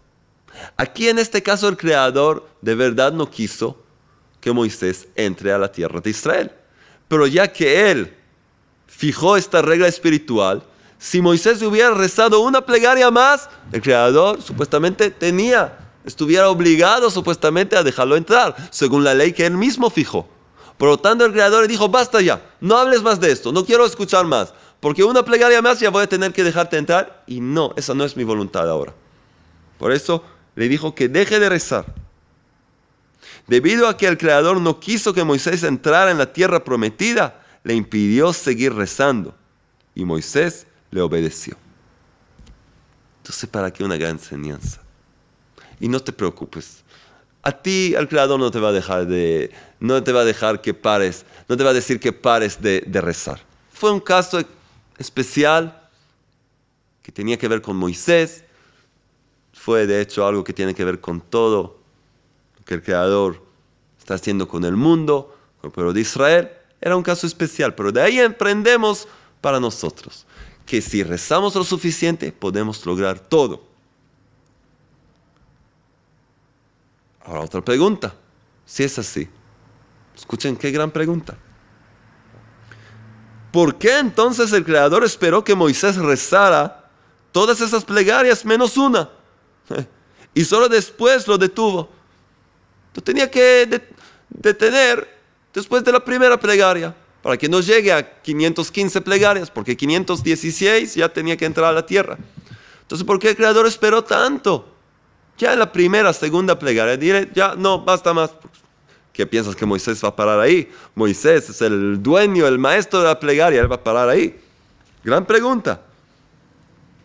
Aquí 0.77 1.09
en 1.09 1.19
este 1.19 1.43
caso 1.43 1.67
el 1.67 1.75
Creador 1.75 2.47
de 2.61 2.75
verdad 2.75 3.11
no 3.11 3.29
quiso 3.29 3.77
que 4.39 4.53
Moisés 4.53 5.09
entre 5.15 5.51
a 5.51 5.57
la 5.57 5.69
tierra 5.69 5.99
de 5.99 6.11
Israel. 6.11 6.53
Pero 7.09 7.27
ya 7.27 7.51
que 7.51 7.91
él 7.91 8.15
fijó 8.87 9.35
esta 9.35 9.61
regla 9.61 9.89
espiritual, 9.89 10.63
si 10.97 11.21
Moisés 11.21 11.61
hubiera 11.61 11.93
rezado 11.93 12.39
una 12.39 12.65
plegaria 12.65 13.11
más, 13.11 13.49
el 13.73 13.81
Creador 13.81 14.41
supuestamente 14.41 15.11
tenía, 15.11 15.77
estuviera 16.05 16.49
obligado 16.49 17.09
supuestamente 17.09 17.75
a 17.75 17.83
dejarlo 17.83 18.15
entrar, 18.15 18.55
según 18.71 19.03
la 19.03 19.13
ley 19.13 19.33
que 19.33 19.45
él 19.45 19.57
mismo 19.57 19.89
fijó. 19.89 20.27
Por 20.77 20.89
lo 20.89 20.97
tanto, 20.97 21.25
el 21.25 21.33
Creador 21.33 21.63
le 21.63 21.67
dijo, 21.67 21.89
basta 21.89 22.21
ya, 22.21 22.41
no 22.61 22.77
hables 22.77 23.01
más 23.01 23.19
de 23.19 23.31
esto, 23.31 23.51
no 23.51 23.65
quiero 23.65 23.85
escuchar 23.85 24.25
más, 24.25 24.53
porque 24.79 25.03
una 25.03 25.23
plegaria 25.23 25.61
más 25.61 25.79
ya 25.79 25.89
voy 25.89 26.03
a 26.03 26.07
tener 26.07 26.31
que 26.31 26.43
dejarte 26.43 26.77
entrar, 26.77 27.23
y 27.27 27.41
no, 27.41 27.73
esa 27.75 27.93
no 27.93 28.05
es 28.05 28.15
mi 28.15 28.23
voluntad 28.23 28.69
ahora. 28.69 28.93
Por 29.77 29.91
eso 29.91 30.23
le 30.55 30.67
dijo 30.69 30.95
que 30.95 31.09
deje 31.09 31.39
de 31.39 31.49
rezar. 31.49 31.85
Debido 33.47 33.87
a 33.87 33.97
que 33.97 34.07
el 34.07 34.17
Creador 34.17 34.61
no 34.61 34.79
quiso 34.79 35.13
que 35.13 35.23
Moisés 35.23 35.63
entrara 35.63 36.11
en 36.11 36.17
la 36.17 36.31
tierra 36.31 36.63
prometida, 36.63 37.41
le 37.63 37.73
impidió 37.73 38.31
seguir 38.31 38.73
rezando. 38.73 39.35
Y 39.95 40.05
Moisés 40.05 40.67
le 40.91 41.01
obedeció. 41.01 41.57
Entonces, 43.17 43.49
¿para 43.49 43.71
qué 43.71 43.83
una 43.83 43.97
gran 43.97 44.11
enseñanza? 44.11 44.81
Y 45.79 45.87
no 45.87 45.99
te 45.99 46.11
preocupes. 46.11 46.83
A 47.41 47.51
ti 47.51 47.93
el 47.97 48.07
Creador 48.07 48.39
no 48.39 48.51
te 48.51 48.59
va 48.59 48.69
a 48.69 48.71
dejar 48.71 49.07
de, 49.07 49.51
no 49.79 50.03
te 50.03 50.11
va 50.11 50.21
a 50.21 50.25
dejar 50.25 50.61
que 50.61 50.73
pares, 50.73 51.25
no 51.47 51.55
te 51.55 51.63
va 51.63 51.69
a 51.69 51.73
decir 51.73 51.99
que 51.99 52.11
pares 52.11 52.61
de, 52.61 52.83
de 52.85 53.01
rezar. 53.01 53.41
Fue 53.71 53.91
un 53.91 53.99
caso 53.99 54.41
especial 54.97 55.89
que 57.01 57.11
tenía 57.11 57.37
que 57.37 57.47
ver 57.47 57.61
con 57.61 57.77
Moisés. 57.77 58.43
Fue 59.53 59.87
de 59.87 60.01
hecho 60.01 60.25
algo 60.27 60.43
que 60.43 60.53
tiene 60.53 60.73
que 60.73 60.83
ver 60.83 60.99
con 60.99 61.21
todo 61.21 61.79
que 62.65 62.75
el 62.75 62.83
Creador 62.83 63.41
está 63.97 64.13
haciendo 64.13 64.47
con 64.47 64.63
el 64.63 64.75
mundo, 64.75 65.35
con 65.59 65.69
el 65.69 65.73
pueblo 65.73 65.91
de 65.91 66.01
Israel, 66.01 66.49
era 66.79 66.95
un 66.95 67.03
caso 67.03 67.27
especial, 67.27 67.73
pero 67.75 67.91
de 67.91 68.01
ahí 68.01 68.19
emprendemos 68.19 69.07
para 69.41 69.59
nosotros, 69.59 70.25
que 70.65 70.81
si 70.81 71.03
rezamos 71.03 71.55
lo 71.55 71.63
suficiente 71.63 72.31
podemos 72.31 72.85
lograr 72.85 73.19
todo. 73.19 73.63
Ahora 77.29 77.41
otra 77.41 77.61
pregunta, 77.61 78.13
si 78.65 78.83
es 78.83 78.99
así, 78.99 79.29
escuchen 80.15 80.57
qué 80.57 80.71
gran 80.71 80.91
pregunta. 80.91 81.37
¿Por 83.53 83.77
qué 83.77 83.99
entonces 83.99 84.51
el 84.51 84.65
Creador 84.65 85.03
esperó 85.03 85.43
que 85.43 85.55
Moisés 85.55 85.95
rezara 85.95 86.89
todas 87.31 87.61
esas 87.61 87.85
plegarias 87.85 88.43
menos 88.43 88.75
una? 88.75 89.09
Y 90.31 90.45
solo 90.45 90.69
después 90.69 91.27
lo 91.27 91.39
detuvo 91.39 91.89
tenía 93.01 93.29
que 93.29 93.81
detener 94.29 95.07
después 95.53 95.83
de 95.83 95.91
la 95.91 96.03
primera 96.03 96.39
plegaria, 96.39 96.95
para 97.21 97.37
que 97.37 97.49
no 97.49 97.59
llegue 97.59 97.91
a 97.91 98.21
515 98.21 99.01
plegarias, 99.01 99.51
porque 99.51 99.75
516 99.75 100.95
ya 100.95 101.09
tenía 101.09 101.35
que 101.35 101.45
entrar 101.45 101.69
a 101.69 101.73
la 101.73 101.85
tierra. 101.85 102.17
Entonces, 102.81 103.05
¿por 103.05 103.19
qué 103.19 103.29
el 103.29 103.35
Creador 103.35 103.67
esperó 103.67 104.03
tanto? 104.03 104.73
Ya 105.39 105.53
en 105.53 105.59
la 105.59 105.71
primera, 105.71 106.11
segunda 106.11 106.59
plegaria, 106.59 106.97
diré, 106.97 107.31
ya 107.33 107.55
no, 107.55 107.79
basta 107.79 108.13
más. 108.13 108.31
¿Qué 109.13 109.25
piensas 109.25 109.55
que 109.55 109.65
Moisés 109.65 110.03
va 110.03 110.09
a 110.09 110.15
parar 110.15 110.37
ahí? 110.37 110.69
Moisés 110.93 111.49
es 111.49 111.61
el 111.61 112.03
dueño, 112.03 112.45
el 112.45 112.59
maestro 112.59 112.99
de 112.99 113.05
la 113.05 113.17
plegaria, 113.17 113.61
él 113.61 113.71
va 113.71 113.77
a 113.77 113.83
parar 113.83 114.09
ahí. 114.09 114.37
Gran 115.01 115.25
pregunta. 115.25 115.81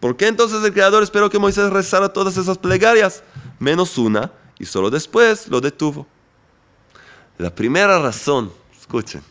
¿Por 0.01 0.17
qué 0.17 0.27
entonces 0.27 0.65
el 0.65 0.73
Creador 0.73 1.05
esperó 1.05 1.31
que 1.31 1.39
Moisés 1.39 1.71
rezara 1.71 2.13
todas 2.13 2.37
esas 2.37 2.59
plegarias? 2.59 3.23
Menos 3.61 3.97
una, 3.99 4.33
y 4.59 4.65
solo 4.65 4.91
después 4.91 5.47
lo 5.47 5.61
detuvo. 5.61 6.05
La 7.39 7.55
primera 7.55 8.01
razón, 8.01 8.53
escuchen, 8.77 9.23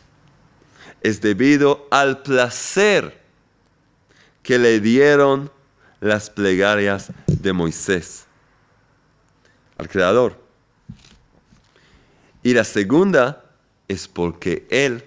es 1.02 1.20
debido 1.20 1.86
al 1.90 2.22
placer 2.22 3.22
que 4.42 4.58
le 4.58 4.80
dieron 4.80 5.50
las 6.00 6.30
plegarias 6.30 7.12
de 7.26 7.52
Moisés 7.52 8.23
al 9.78 9.88
Creador. 9.88 10.38
Y 12.42 12.52
la 12.52 12.64
segunda 12.64 13.44
es 13.88 14.06
porque 14.06 14.66
él 14.70 15.04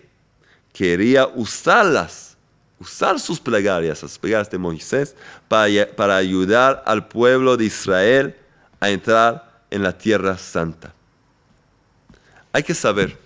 quería 0.74 1.28
usarlas, 1.28 2.38
usar 2.80 3.20
sus 3.20 3.40
plegarias, 3.40 4.04
las 4.04 4.18
plegarias 4.18 4.50
de 4.50 4.58
Moisés, 4.58 5.16
para, 5.48 5.88
para 5.96 6.18
ayudar 6.18 6.84
al 6.86 7.08
pueblo 7.08 7.58
de 7.58 7.66
Israel 7.66 8.36
a 8.80 8.90
entrar 8.90 9.62
en 9.70 9.84
la 9.84 9.98
tierra 9.98 10.38
santa. 10.38 10.94
Hay 12.52 12.64
que 12.64 12.74
saber. 12.74 13.18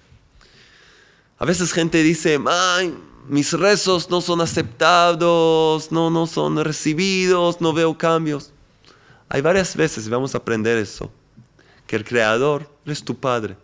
A 1.38 1.45
veces 1.45 1.71
gente 1.71 2.04
dice, 2.04 2.39
Ay, 2.47 2.95
mis 3.27 3.54
rezos 3.54 4.10
no 4.10 4.21
son 4.21 4.41
aceptados, 4.41 5.91
no, 5.91 6.10
no 6.10 6.27
son 6.27 6.63
recibidos, 6.63 7.62
no 7.62 7.73
veo 7.73 7.97
cambios. 7.97 8.51
Hay 9.30 9.41
varias 9.41 9.75
veces, 9.75 10.10
vamos 10.10 10.36
a 10.36 10.39
aprender 10.39 10.77
eso, 10.77 11.12
que 11.91 11.97
el 11.97 12.06
Creador 12.06 12.69
es 12.86 13.04
tu 13.04 13.17
Padre, 13.17 13.58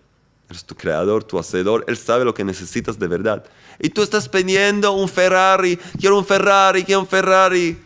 es 0.49 0.65
tu 0.65 0.75
Creador, 0.75 1.23
tu 1.23 1.39
Hacedor, 1.39 1.85
Él 1.87 1.95
sabe 1.95 2.25
lo 2.25 2.33
que 2.33 2.43
necesitas 2.43 2.99
de 2.99 3.07
verdad. 3.07 3.45
Y 3.79 3.89
tú 3.89 4.01
estás 4.01 4.27
pidiendo 4.27 4.91
un 4.91 5.07
Ferrari, 5.07 5.77
quiero 5.97 6.17
un 6.17 6.25
Ferrari, 6.25 6.83
quiero 6.83 6.99
un 6.99 7.07
Ferrari, 7.07 7.77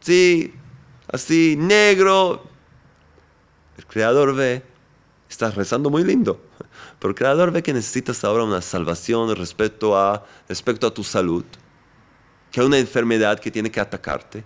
sí, 0.00 0.52
así, 1.06 1.54
negro, 1.56 2.42
el 3.78 3.86
Creador 3.86 4.34
ve, 4.34 4.64
estás 5.30 5.54
rezando 5.54 5.90
muy 5.90 6.02
lindo, 6.02 6.40
pero 6.98 7.10
el 7.10 7.14
Creador 7.14 7.52
ve 7.52 7.62
que 7.62 7.72
necesitas 7.72 8.24
ahora 8.24 8.42
una 8.42 8.62
salvación 8.62 9.32
respecto 9.36 9.96
a, 9.96 10.26
respecto 10.48 10.88
a 10.88 10.90
tu 10.92 11.04
salud, 11.04 11.44
que 12.50 12.58
hay 12.58 12.66
una 12.66 12.78
enfermedad 12.78 13.38
que 13.38 13.48
tiene 13.48 13.70
que 13.70 13.78
atacarte, 13.78 14.42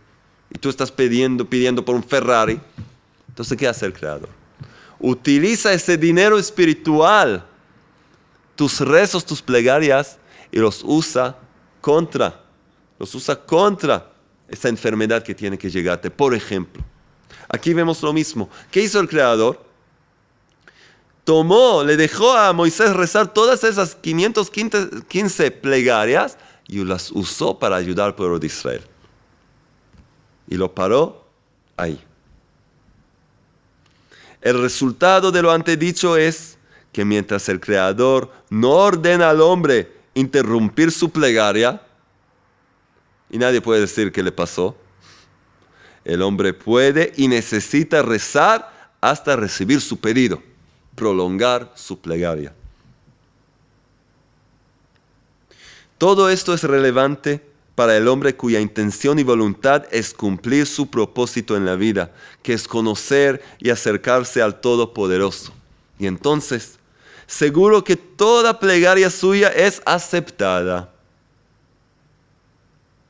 y 0.51 0.59
tú 0.59 0.69
estás 0.69 0.93
pidiendo, 0.93 1.47
pidiendo 1.47 1.83
por 1.83 1.95
un 1.95 2.05
Ferrari. 2.05 2.61
Entonces, 3.29 3.57
¿qué 3.57 3.67
hace 3.67 3.87
el 3.87 3.95
Creador? 3.95 4.38
Utiliza 5.01 5.73
ese 5.73 5.97
dinero 5.97 6.39
espiritual, 6.39 7.47
tus 8.57 8.81
rezos, 8.81 9.25
tus 9.25 9.41
plegarias, 9.41 10.19
y 10.51 10.59
los 10.59 10.83
usa 10.85 11.37
contra, 11.81 12.43
los 12.99 13.15
usa 13.15 13.37
contra 13.37 14.11
esa 14.49 14.69
enfermedad 14.69 15.23
que 15.23 15.35
tiene 15.35 15.59
que 15.59 15.71
llegarte. 15.71 16.11
Por 16.11 16.35
ejemplo, 16.35 16.83
Aquí 17.49 17.73
vemos 17.73 18.03
lo 18.03 18.13
mismo. 18.13 18.49
¿Qué 18.71 18.83
hizo 18.83 19.01
el 19.01 19.09
Creador? 19.09 19.65
Tomó, 21.25 21.83
le 21.83 21.97
dejó 21.97 22.33
a 22.33 22.53
Moisés 22.53 22.95
rezar 22.95 23.33
todas 23.33 23.65
esas 23.65 23.95
515 23.95 25.51
plegarias 25.51 26.39
y 26.67 26.85
las 26.85 27.11
usó 27.11 27.59
para 27.59 27.77
ayudar 27.77 28.07
al 28.07 28.15
pueblo 28.15 28.39
de 28.39 28.47
Israel. 28.47 28.83
Y 30.47 30.57
lo 30.57 30.75
paró 30.75 31.27
ahí. 31.77 32.03
El 34.49 34.63
resultado 34.63 35.31
de 35.31 35.43
lo 35.43 35.53
antedicho 35.53 36.17
es 36.17 36.57
que 36.91 37.05
mientras 37.05 37.51
el 37.51 37.61
Creador 37.61 38.33
no 38.49 38.71
ordena 38.71 39.29
al 39.29 39.43
hombre 39.43 39.93
interrumpir 40.15 40.91
su 40.91 41.11
plegaria, 41.11 41.83
y 43.29 43.37
nadie 43.37 43.61
puede 43.61 43.83
decir 43.83 44.11
qué 44.11 44.23
le 44.23 44.33
pasó, 44.33 44.75
el 46.03 46.23
hombre 46.23 46.55
puede 46.55 47.13
y 47.19 47.29
necesita 47.29 48.01
rezar 48.01 48.95
hasta 49.03 49.37
recibir 49.37 49.83
su 49.83 50.01
pedido, 50.01 50.43
prolongar 50.95 51.71
su 51.75 52.01
plegaria. 52.01 52.55
Todo 55.99 56.31
esto 56.31 56.55
es 56.55 56.63
relevante 56.65 57.47
para 57.79 57.97
el 57.97 58.09
hombre 58.09 58.35
cuya 58.35 58.59
intención 58.59 59.21
y 59.21 59.23
voluntad 59.23 59.85
es 59.93 60.13
cumplir 60.13 60.67
su 60.67 60.91
propósito 60.91 61.57
en 61.57 61.65
la 61.65 61.77
vida, 61.77 62.11
que 62.43 62.53
es 62.53 62.67
conocer 62.67 63.41
y 63.61 63.71
acercarse 63.71 64.43
al 64.43 64.61
Todopoderoso. 64.61 65.53
Y 65.97 66.09
entonces, 66.09 66.81
seguro 67.29 67.85
que 67.85 67.95
toda 67.95 68.59
plegaria 68.59 69.11
suya 69.11 69.51
es 69.51 69.81
aceptada. 69.87 70.91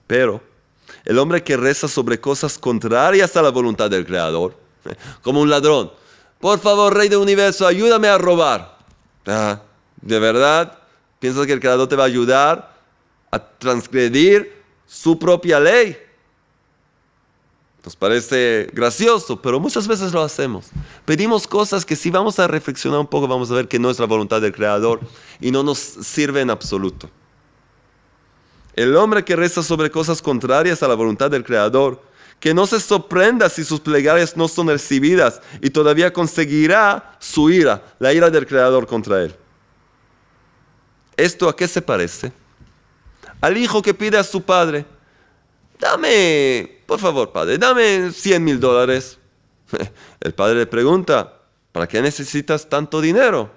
Pero 0.06 0.42
el 1.06 1.18
hombre 1.18 1.42
que 1.42 1.56
reza 1.56 1.88
sobre 1.88 2.20
cosas 2.20 2.58
contrarias 2.58 3.34
a 3.38 3.40
la 3.40 3.48
voluntad 3.48 3.88
del 3.88 4.04
Creador, 4.04 4.54
como 5.22 5.40
un 5.40 5.48
ladrón, 5.48 5.90
por 6.40 6.58
favor, 6.58 6.94
Rey 6.94 7.08
del 7.08 7.20
Universo, 7.20 7.66
ayúdame 7.66 8.08
a 8.08 8.18
robar. 8.18 8.76
Ah, 9.26 9.62
¿De 10.02 10.18
verdad? 10.18 10.76
¿Piensas 11.20 11.46
que 11.46 11.54
el 11.54 11.60
Creador 11.60 11.88
te 11.88 11.96
va 11.96 12.02
a 12.02 12.06
ayudar 12.06 12.76
a 13.30 13.38
transgredir 13.38 14.57
su 14.88 15.18
propia 15.18 15.60
ley? 15.60 15.96
Nos 17.84 17.94
parece 17.94 18.68
gracioso, 18.72 19.40
pero 19.40 19.60
muchas 19.60 19.86
veces 19.86 20.12
lo 20.12 20.22
hacemos. 20.22 20.66
Pedimos 21.04 21.46
cosas 21.46 21.84
que 21.84 21.94
si 21.94 22.10
vamos 22.10 22.38
a 22.38 22.48
reflexionar 22.48 22.98
un 22.98 23.06
poco 23.06 23.28
vamos 23.28 23.50
a 23.50 23.54
ver 23.54 23.68
que 23.68 23.78
no 23.78 23.90
es 23.90 23.98
la 24.00 24.06
voluntad 24.06 24.40
del 24.40 24.52
Creador 24.52 25.00
y 25.40 25.52
no 25.52 25.62
nos 25.62 25.78
sirve 25.78 26.40
en 26.40 26.50
absoluto. 26.50 27.08
El 28.74 28.96
hombre 28.96 29.24
que 29.24 29.36
reza 29.36 29.62
sobre 29.62 29.90
cosas 29.90 30.20
contrarias 30.20 30.82
a 30.82 30.88
la 30.88 30.94
voluntad 30.94 31.30
del 31.30 31.44
Creador, 31.44 32.02
que 32.40 32.54
no 32.54 32.66
se 32.66 32.80
sorprenda 32.80 33.48
si 33.48 33.64
sus 33.64 33.80
plegarias 33.80 34.36
no 34.36 34.48
son 34.48 34.68
recibidas 34.68 35.40
y 35.60 35.70
todavía 35.70 36.12
conseguirá 36.12 37.16
su 37.18 37.50
ira, 37.50 37.82
la 37.98 38.12
ira 38.12 38.30
del 38.30 38.46
Creador 38.46 38.86
contra 38.86 39.22
él. 39.22 39.34
¿Esto 41.16 41.48
a 41.48 41.56
qué 41.56 41.66
se 41.66 41.82
parece? 41.82 42.32
Al 43.40 43.56
hijo 43.56 43.82
que 43.82 43.94
pide 43.94 44.18
a 44.18 44.24
su 44.24 44.42
padre, 44.42 44.84
dame, 45.78 46.82
por 46.86 46.98
favor, 46.98 47.30
padre, 47.30 47.58
dame 47.58 48.10
100 48.12 48.44
mil 48.44 48.58
dólares. 48.58 49.18
El 50.20 50.34
padre 50.34 50.56
le 50.56 50.66
pregunta, 50.66 51.40
¿para 51.72 51.86
qué 51.86 52.02
necesitas 52.02 52.68
tanto 52.68 53.00
dinero? 53.00 53.50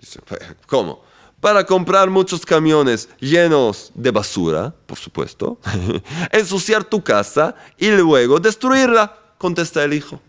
Dice, 0.00 0.20
¿cómo? 0.66 1.02
Para 1.40 1.66
comprar 1.66 2.08
muchos 2.08 2.46
camiones 2.46 3.08
llenos 3.18 3.90
de 3.94 4.12
basura, 4.12 4.72
por 4.86 4.98
supuesto, 4.98 5.58
ensuciar 6.30 6.84
tu 6.84 7.02
casa 7.02 7.56
y 7.76 7.90
luego 7.90 8.38
destruirla, 8.38 9.18
contesta 9.38 9.82
el 9.82 9.94
hijo. 9.94 10.20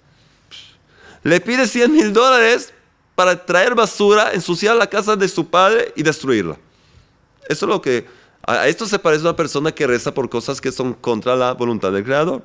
Le 1.21 1.39
pide 1.39 1.67
100 1.67 1.91
mil 1.91 2.11
dólares 2.11 2.73
para 3.13 3.45
traer 3.45 3.75
basura, 3.75 4.33
ensuciar 4.33 4.75
la 4.75 4.87
casa 4.87 5.15
de 5.15 5.27
su 5.27 5.47
padre 5.47 5.93
y 5.95 6.01
destruirla. 6.01 6.57
Eso 7.47 7.65
es 7.65 7.69
lo 7.69 7.79
que... 7.79 8.22
A 8.45 8.67
esto 8.67 8.85
se 8.85 8.99
parece 8.99 9.21
a 9.25 9.29
una 9.29 9.35
persona 9.35 9.71
que 9.71 9.87
reza 9.87 10.13
por 10.13 10.29
cosas 10.29 10.59
que 10.59 10.71
son 10.71 10.93
contra 10.93 11.35
la 11.35 11.53
voluntad 11.53 11.91
del 11.91 12.03
Creador. 12.03 12.43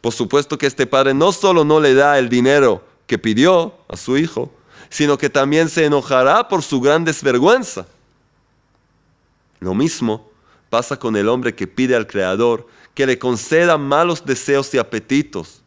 Por 0.00 0.12
supuesto 0.12 0.58
que 0.58 0.66
este 0.66 0.86
padre 0.86 1.14
no 1.14 1.32
solo 1.32 1.64
no 1.64 1.80
le 1.80 1.94
da 1.94 2.18
el 2.18 2.28
dinero 2.28 2.84
que 3.06 3.18
pidió 3.18 3.74
a 3.88 3.96
su 3.96 4.16
hijo, 4.16 4.52
sino 4.88 5.18
que 5.18 5.30
también 5.30 5.68
se 5.68 5.84
enojará 5.84 6.48
por 6.48 6.62
su 6.62 6.80
gran 6.80 7.04
desvergüenza. 7.04 7.86
Lo 9.58 9.74
mismo 9.74 10.30
pasa 10.68 10.98
con 10.98 11.16
el 11.16 11.28
hombre 11.28 11.54
que 11.54 11.66
pide 11.66 11.96
al 11.96 12.06
Creador 12.06 12.66
que 12.94 13.06
le 13.06 13.18
conceda 13.18 13.78
malos 13.78 14.24
deseos 14.24 14.72
y 14.74 14.78
apetitos 14.78 15.60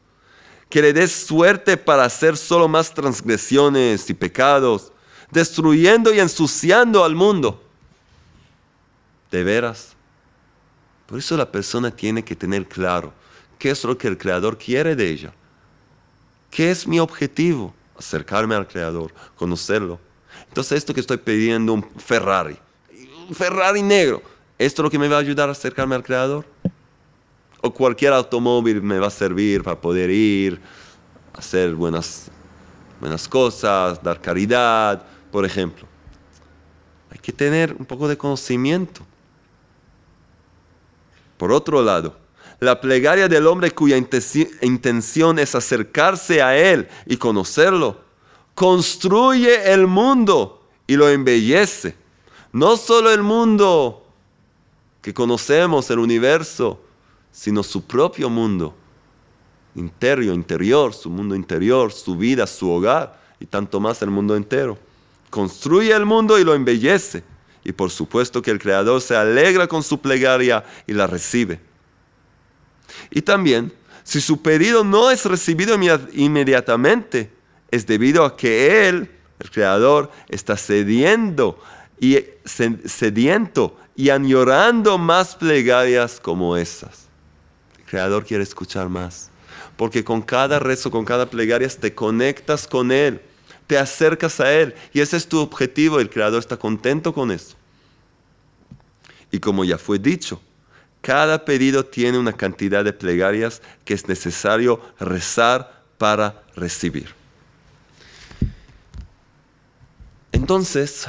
que 0.73 0.81
le 0.81 0.91
des 0.91 1.11
suerte 1.11 1.77
para 1.77 2.03
hacer 2.03 2.35
solo 2.35 2.67
más 2.67 2.91
transgresiones 2.95 4.09
y 4.09 4.15
pecados, 4.15 4.91
destruyendo 5.29 6.11
y 6.11 6.19
ensuciando 6.19 7.03
al 7.03 7.13
mundo. 7.13 7.62
De 9.33 9.43
veras. 9.43 9.95
Por 11.07 11.19
eso 11.19 11.35
la 11.35 11.51
persona 11.51 11.91
tiene 11.91 12.23
que 12.23 12.35
tener 12.35 12.67
claro 12.67 13.11
qué 13.59 13.71
es 13.71 13.83
lo 13.83 13.97
que 13.97 14.07
el 14.07 14.17
Creador 14.17 14.57
quiere 14.57 14.95
de 14.95 15.09
ella. 15.09 15.33
¿Qué 16.49 16.71
es 16.71 16.87
mi 16.87 16.99
objetivo? 16.99 17.73
Acercarme 17.97 18.55
al 18.55 18.67
Creador, 18.67 19.13
conocerlo. 19.35 19.99
Entonces 20.47 20.77
esto 20.77 20.93
que 20.93 20.99
estoy 20.99 21.17
pidiendo, 21.17 21.73
un 21.73 21.83
Ferrari, 21.97 22.57
un 23.27 23.35
Ferrari 23.35 23.81
negro, 23.81 24.21
¿esto 24.57 24.81
es 24.81 24.83
lo 24.83 24.89
que 24.89 24.99
me 24.99 25.07
va 25.07 25.17
a 25.17 25.19
ayudar 25.19 25.49
a 25.49 25.51
acercarme 25.51 25.95
al 25.95 26.03
Creador? 26.03 26.45
o 27.65 27.73
cualquier 27.73 28.11
automóvil 28.11 28.81
me 28.81 28.99
va 28.99 29.07
a 29.07 29.09
servir 29.09 29.63
para 29.63 29.79
poder 29.79 30.09
ir, 30.09 30.59
hacer 31.33 31.73
buenas, 31.73 32.29
buenas 32.99 33.25
cosas, 33.25 34.03
dar 34.03 34.19
caridad, 34.19 35.01
por 35.31 35.45
ejemplo. 35.45 35.87
Hay 37.09 37.19
que 37.19 37.31
tener 37.31 37.73
un 37.79 37.85
poco 37.85 38.09
de 38.09 38.17
conocimiento. 38.17 39.01
Por 41.43 41.51
otro 41.51 41.83
lado, 41.83 42.15
la 42.61 42.79
plegaria 42.79 43.27
del 43.27 43.47
hombre 43.47 43.71
cuya 43.71 43.97
intención 43.97 45.39
es 45.39 45.55
acercarse 45.55 46.41
a 46.41 46.55
Él 46.55 46.87
y 47.05 47.17
conocerlo, 47.17 47.99
construye 48.55 49.73
el 49.73 49.85
mundo 49.85 50.65
y 50.87 50.95
lo 50.95 51.09
embellece. 51.09 51.97
No 52.53 52.77
solo 52.77 53.11
el 53.11 53.23
mundo 53.23 54.05
que 55.01 55.13
conocemos, 55.13 55.89
el 55.89 55.99
universo, 55.99 56.79
sino 57.33 57.61
su 57.61 57.83
propio 57.83 58.29
mundo 58.29 58.73
interior, 59.75 60.33
interior, 60.33 60.93
su 60.93 61.09
mundo 61.09 61.35
interior, 61.35 61.91
su 61.91 62.15
vida, 62.15 62.47
su 62.47 62.71
hogar 62.71 63.21
y 63.37 63.47
tanto 63.47 63.81
más 63.81 64.01
el 64.01 64.11
mundo 64.11 64.37
entero. 64.37 64.77
Construye 65.29 65.91
el 65.91 66.05
mundo 66.05 66.39
y 66.39 66.45
lo 66.45 66.55
embellece. 66.55 67.32
Y 67.63 67.71
por 67.71 67.91
supuesto 67.91 68.41
que 68.41 68.51
el 68.51 68.59
Creador 68.59 69.01
se 69.01 69.15
alegra 69.15 69.67
con 69.67 69.83
su 69.83 69.99
plegaria 69.99 70.63
y 70.85 70.93
la 70.93 71.07
recibe. 71.07 71.59
Y 73.09 73.21
también, 73.21 73.71
si 74.03 74.19
su 74.19 74.41
pedido 74.41 74.83
no 74.83 75.11
es 75.11 75.25
recibido 75.25 75.77
inmediatamente, 76.13 77.31
es 77.71 77.87
debido 77.87 78.25
a 78.25 78.35
que 78.35 78.87
Él, 78.87 79.09
el 79.39 79.51
Creador, 79.51 80.11
está 80.29 80.57
cediendo 80.57 81.61
y 81.99 82.19
sediento 82.45 83.77
y 83.95 84.09
añorando 84.09 84.97
más 84.97 85.35
plegarias 85.35 86.19
como 86.19 86.57
esas. 86.57 87.07
Creador 87.85 88.25
quiere 88.25 88.43
escuchar 88.43 88.89
más. 88.89 89.29
Porque 89.77 90.03
con 90.03 90.21
cada 90.21 90.59
rezo, 90.59 90.91
con 90.91 91.05
cada 91.05 91.29
plegaria, 91.29 91.67
te 91.69 91.93
conectas 91.93 92.67
con 92.67 92.91
Él, 92.91 93.21
te 93.67 93.77
acercas 93.77 94.39
a 94.39 94.51
Él. 94.51 94.75
Y 94.93 95.01
ese 95.01 95.17
es 95.17 95.27
tu 95.27 95.39
objetivo. 95.39 95.99
El 95.99 96.09
Creador 96.09 96.39
está 96.39 96.57
contento 96.57 97.13
con 97.13 97.31
eso. 97.31 97.55
Y 99.31 99.39
como 99.39 99.63
ya 99.63 99.77
fue 99.77 99.99
dicho, 99.99 100.41
cada 101.01 101.43
pedido 101.45 101.85
tiene 101.85 102.17
una 102.17 102.33
cantidad 102.33 102.83
de 102.83 102.93
plegarias 102.93 103.61
que 103.83 103.93
es 103.93 104.07
necesario 104.07 104.81
rezar 104.99 105.83
para 105.97 106.43
recibir. 106.55 107.13
Entonces, 110.31 111.07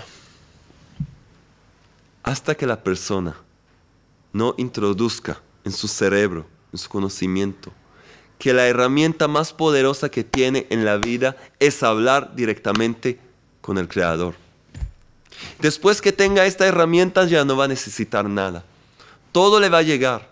hasta 2.23 2.55
que 2.55 2.67
la 2.67 2.83
persona 2.83 3.37
no 4.33 4.55
introduzca 4.57 5.41
en 5.65 5.73
su 5.73 5.87
cerebro 5.89 6.47
en 6.75 6.79
su 6.79 6.89
conocimiento, 6.89 7.73
que 8.45 8.53
la 8.53 8.67
herramienta 8.67 9.27
más 9.27 9.55
poderosa 9.55 10.11
que 10.11 10.23
tiene 10.23 10.67
en 10.69 10.85
la 10.85 10.99
vida 10.99 11.35
es 11.61 11.83
hablar 11.83 12.37
directamente 12.37 13.19
con 13.63 13.79
el 13.79 13.89
Creador. 13.89 14.35
Después 15.61 16.03
que 16.03 16.13
tenga 16.13 16.45
esta 16.45 16.67
herramienta 16.67 17.25
ya 17.25 17.47
no 17.47 17.57
va 17.57 17.65
a 17.65 17.69
necesitar 17.69 18.29
nada. 18.29 18.63
Todo 19.33 19.61
le 19.61 19.71
va 19.71 19.79
a 19.79 19.83
llegar. 19.83 20.29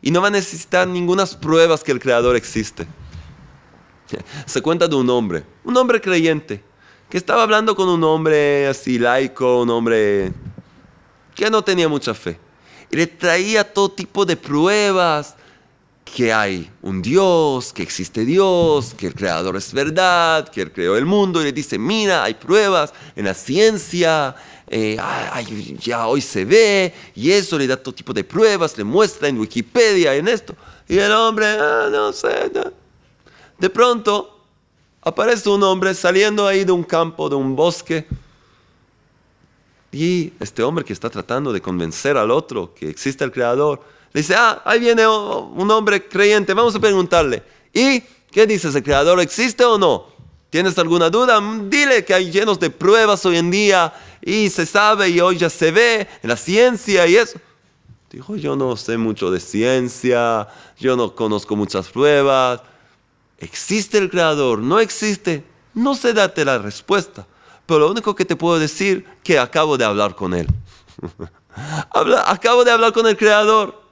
Y 0.00 0.12
no 0.12 0.20
va 0.20 0.28
a 0.28 0.30
necesitar 0.30 0.86
ninguna 0.86 1.26
pruebas 1.26 1.82
que 1.82 1.90
el 1.90 1.98
Creador 1.98 2.36
existe. 2.36 2.86
Se 4.46 4.62
cuenta 4.62 4.86
de 4.86 4.94
un 4.94 5.10
hombre, 5.10 5.42
un 5.64 5.76
hombre 5.76 6.00
creyente, 6.00 6.62
que 7.10 7.18
estaba 7.18 7.42
hablando 7.42 7.74
con 7.74 7.88
un 7.88 8.04
hombre 8.04 8.68
así 8.68 9.00
laico, 9.00 9.62
un 9.62 9.70
hombre 9.70 10.32
que 11.34 11.50
no 11.50 11.62
tenía 11.62 11.88
mucha 11.88 12.14
fe. 12.14 12.38
Y 12.88 12.94
le 12.94 13.08
traía 13.08 13.64
todo 13.64 13.90
tipo 13.90 14.24
de 14.24 14.36
pruebas, 14.36 15.34
que 16.08 16.32
hay 16.32 16.70
un 16.82 17.02
Dios, 17.02 17.72
que 17.72 17.82
existe 17.82 18.24
Dios, 18.24 18.94
que 18.96 19.06
el 19.08 19.14
creador 19.14 19.56
es 19.56 19.72
verdad, 19.72 20.48
que 20.48 20.62
él 20.62 20.72
creó 20.72 20.96
el 20.96 21.06
mundo 21.06 21.40
y 21.40 21.44
le 21.44 21.52
dice, 21.52 21.78
mira, 21.78 22.24
hay 22.24 22.34
pruebas 22.34 22.92
en 23.14 23.24
la 23.24 23.34
ciencia, 23.34 24.34
eh, 24.66 24.98
ya 25.80 26.06
hoy 26.06 26.20
se 26.20 26.44
ve, 26.44 26.94
y 27.14 27.30
eso 27.30 27.58
le 27.58 27.66
da 27.66 27.76
todo 27.76 27.94
tipo 27.94 28.12
de 28.12 28.24
pruebas, 28.24 28.76
le 28.76 28.84
muestra 28.84 29.28
en 29.28 29.38
Wikipedia, 29.38 30.14
en 30.14 30.28
esto. 30.28 30.54
Y 30.88 30.98
el 30.98 31.12
hombre, 31.12 31.46
ah, 31.46 31.88
no 31.90 32.12
sé, 32.12 32.50
de 33.58 33.70
pronto 33.70 34.40
aparece 35.02 35.48
un 35.48 35.62
hombre 35.62 35.94
saliendo 35.94 36.46
ahí 36.46 36.64
de 36.64 36.72
un 36.72 36.84
campo, 36.84 37.28
de 37.28 37.36
un 37.36 37.54
bosque, 37.54 38.06
y 39.90 40.32
este 40.38 40.62
hombre 40.62 40.84
que 40.84 40.92
está 40.92 41.08
tratando 41.08 41.52
de 41.52 41.62
convencer 41.62 42.16
al 42.16 42.30
otro 42.30 42.74
que 42.74 42.90
existe 42.90 43.24
el 43.24 43.32
creador, 43.32 43.80
le 44.12 44.20
dice, 44.20 44.34
ah, 44.36 44.62
ahí 44.64 44.80
viene 44.80 45.06
un 45.06 45.70
hombre 45.70 46.08
creyente, 46.08 46.54
vamos 46.54 46.74
a 46.74 46.80
preguntarle. 46.80 47.42
¿Y 47.72 48.00
qué 48.30 48.46
dices? 48.46 48.74
¿El 48.74 48.82
creador 48.82 49.20
existe 49.20 49.64
o 49.64 49.78
no? 49.78 50.06
¿Tienes 50.50 50.78
alguna 50.78 51.10
duda? 51.10 51.40
Mm, 51.40 51.68
dile 51.68 52.04
que 52.04 52.14
hay 52.14 52.30
llenos 52.30 52.58
de 52.58 52.70
pruebas 52.70 53.24
hoy 53.26 53.36
en 53.36 53.50
día 53.50 53.92
y 54.22 54.48
se 54.48 54.64
sabe 54.64 55.10
y 55.10 55.20
hoy 55.20 55.36
ya 55.36 55.50
se 55.50 55.70
ve 55.70 56.08
en 56.22 56.28
la 56.28 56.36
ciencia 56.36 57.06
y 57.06 57.16
eso. 57.16 57.38
Dijo, 58.10 58.36
yo 58.36 58.56
no 58.56 58.74
sé 58.76 58.96
mucho 58.96 59.30
de 59.30 59.40
ciencia, 59.40 60.48
yo 60.78 60.96
no 60.96 61.14
conozco 61.14 61.54
muchas 61.54 61.88
pruebas. 61.88 62.62
¿Existe 63.38 63.98
el 63.98 64.08
creador? 64.10 64.60
¿No 64.60 64.80
existe? 64.80 65.44
No 65.74 65.94
sé 65.94 66.14
darte 66.14 66.44
la 66.44 66.58
respuesta, 66.58 67.26
pero 67.66 67.80
lo 67.80 67.90
único 67.90 68.14
que 68.14 68.24
te 68.24 68.34
puedo 68.34 68.58
decir 68.58 69.04
que 69.22 69.38
acabo 69.38 69.76
de 69.76 69.84
hablar 69.84 70.14
con 70.14 70.32
él. 70.32 70.48
acabo 72.24 72.64
de 72.64 72.70
hablar 72.70 72.94
con 72.94 73.06
el 73.06 73.16
creador. 73.16 73.87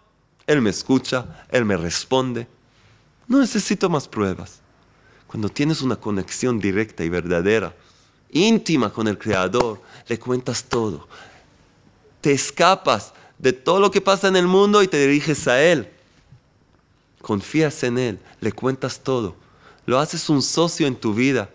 Él 0.46 0.62
me 0.62 0.70
escucha, 0.70 1.44
Él 1.50 1.64
me 1.64 1.76
responde. 1.76 2.46
No 3.26 3.40
necesito 3.40 3.88
más 3.88 4.06
pruebas. 4.06 4.61
Cuando 5.26 5.48
tienes 5.48 5.82
una 5.82 5.96
conexión 5.96 6.61
directa 6.61 7.02
y 7.04 7.09
verdadera, 7.09 7.74
íntima 8.30 8.92
con 8.92 9.09
el 9.09 9.18
Creador, 9.18 9.82
le 10.06 10.18
cuentas 10.18 10.64
todo. 10.64 11.09
Te 12.20 12.32
escapas 12.32 13.12
de 13.38 13.52
todo 13.52 13.80
lo 13.80 13.90
que 13.90 14.00
pasa 14.00 14.28
en 14.28 14.37
el 14.37 14.46
mundo 14.46 14.82
y 14.82 14.88
te 14.88 15.04
diriges 15.04 15.48
a 15.48 15.61
Él. 15.61 15.90
Confías 17.20 17.82
en 17.82 17.98
Él, 17.98 18.18
le 18.40 18.52
cuentas 18.52 19.00
todo. 19.00 19.35
Lo 19.85 19.98
haces 19.98 20.28
un 20.28 20.42
socio 20.42 20.87
en 20.87 20.96
tu 20.96 21.12
vida. 21.12 21.50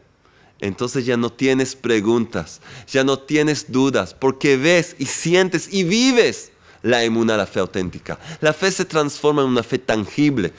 Entonces 0.60 1.06
ya 1.06 1.17
no 1.17 1.32
tienes 1.32 1.75
preguntas, 1.75 2.62
ya 2.88 3.04
no 3.04 3.17
tienes 3.17 3.71
dudas, 3.71 4.13
porque 4.13 4.58
ves 4.58 4.95
y 4.99 5.08
sientes 5.08 5.73
y 5.73 5.84
vives 5.84 6.51
la 6.84 7.04
emuna, 7.04 7.38
la 7.38 7.46
fe 7.46 7.60
auténtica. 7.60 8.17
La 8.39 8.54
fe 8.54 8.72
se 8.72 8.86
transforma 8.86 9.41
en 9.41 9.50
una 9.50 9.63
fe 9.63 9.78
tangible. 9.78 10.54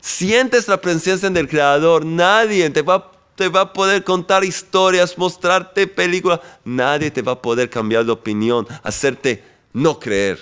Sientes 0.00 0.68
la 0.68 0.80
presencia 0.80 1.30
del 1.30 1.48
Creador. 1.48 2.04
Nadie 2.04 2.68
te 2.70 2.82
va, 2.82 3.10
te 3.36 3.48
va 3.48 3.62
a 3.62 3.72
poder 3.72 4.04
contar 4.04 4.44
historias, 4.44 5.16
mostrarte 5.18 5.86
películas. 5.86 6.40
Nadie 6.64 7.10
te 7.10 7.22
va 7.22 7.32
a 7.32 7.42
poder 7.42 7.68
cambiar 7.70 8.04
de 8.04 8.12
opinión, 8.12 8.66
hacerte 8.82 9.42
no 9.72 9.98
creer. 9.98 10.38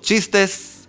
chistes, 0.01 0.89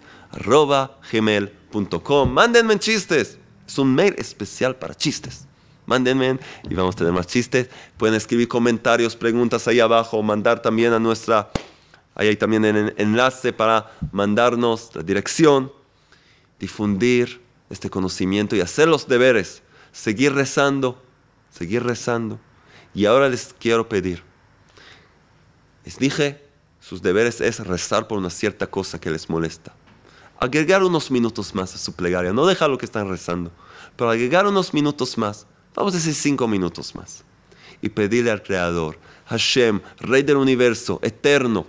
gmail.com. 1.74 2.32
Mándenme 2.32 2.78
chistes. 2.80 3.38
Es 3.68 3.78
un 3.78 3.94
mail 3.94 4.16
especial 4.18 4.76
para 4.76 4.94
chistes 4.94 5.48
mándenme 5.86 6.40
y 6.70 6.74
vamos 6.74 6.96
a 6.96 7.00
tener 7.00 7.14
más 7.14 7.28
chistes. 7.28 7.70
Pueden 7.98 8.16
escribir 8.16 8.48
comentarios, 8.48 9.16
preguntas 9.16 9.68
ahí 9.68 9.80
abajo, 9.80 10.22
mandar 10.22 10.62
también 10.62 10.94
a 10.94 11.00
nuestra, 11.00 11.52
ahí 12.16 12.30
hay 12.30 12.36
también 12.36 12.66
el 12.66 12.94
enlace 12.98 13.54
para 13.54 13.92
mandarnos 14.12 14.92
la 14.96 15.04
dirección, 15.04 15.72
difundir 16.60 17.42
este 17.70 17.90
conocimiento 17.90 18.56
y 18.56 18.62
hacer 18.62 18.88
los 18.88 19.08
deberes, 19.08 19.62
seguir 19.92 20.34
rezando, 20.34 21.02
seguir 21.50 21.84
rezando. 21.84 22.40
Y 22.94 23.06
ahora 23.06 23.28
les 23.28 23.56
quiero 23.60 23.90
pedir, 23.90 24.24
les 25.84 25.98
dije, 25.98 26.42
sus 26.80 27.02
deberes 27.02 27.42
es 27.42 27.60
rezar 27.60 28.08
por 28.08 28.18
una 28.18 28.30
cierta 28.30 28.68
cosa 28.68 29.00
que 29.00 29.10
les 29.10 29.30
molesta. 29.30 29.74
Agregar 30.44 30.84
unos 30.84 31.10
minutos 31.10 31.56
más 31.56 31.74
a 31.74 31.78
su 31.78 31.94
plegaria, 31.94 32.34
no 32.34 32.46
dejar 32.46 32.70
lo 32.70 32.78
que 32.78 32.86
están 32.86 33.08
rezando, 33.08 33.52
pero 33.96 34.10
agregar 34.10 34.46
unos 34.46 34.74
minutos 34.74 35.18
más 35.18 35.48
Vamos 35.76 35.94
a 35.94 35.98
decir 35.98 36.14
cinco 36.14 36.48
minutos 36.48 36.96
más. 36.96 37.24
Y 37.82 37.90
pedirle 37.90 38.32
al 38.32 38.44
Creador, 38.44 38.98
Hashem, 39.26 39.82
Rey 40.00 40.24
del 40.24 40.38
universo, 40.38 41.00
eterno, 41.02 41.66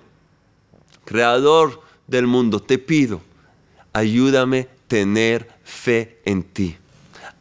Creador 1.05 1.83
del 2.07 2.27
mundo, 2.27 2.61
te 2.61 2.79
pido, 2.79 3.21
ayúdame 3.93 4.61
a 4.61 4.89
tener 4.89 5.49
fe 5.65 6.21
en 6.25 6.43
ti. 6.43 6.77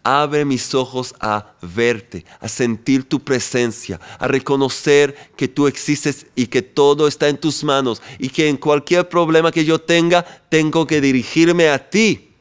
Abre 0.04 0.44
mis 0.44 0.76
ojos 0.76 1.16
a 1.20 1.54
verte, 1.62 2.26
a 2.42 2.50
sentir 2.50 3.08
tu 3.08 3.22
presencia, 3.22 4.00
a 4.20 4.28
reconocer 4.28 5.16
que 5.38 5.48
tú 5.48 5.68
existes 5.68 6.26
y 6.36 6.48
que 6.48 6.62
todo 6.62 7.08
está 7.08 7.30
en 7.30 7.38
tus 7.38 7.64
manos 7.64 8.02
y 8.20 8.30
que 8.30 8.50
en 8.50 8.58
cualquier 8.58 9.08
problema 9.08 9.52
que 9.52 9.64
yo 9.64 9.80
tenga, 9.80 10.26
tengo 10.50 10.86
que 10.86 11.00
dirigirme 11.00 11.70
a 11.70 11.90
ti 11.90 12.32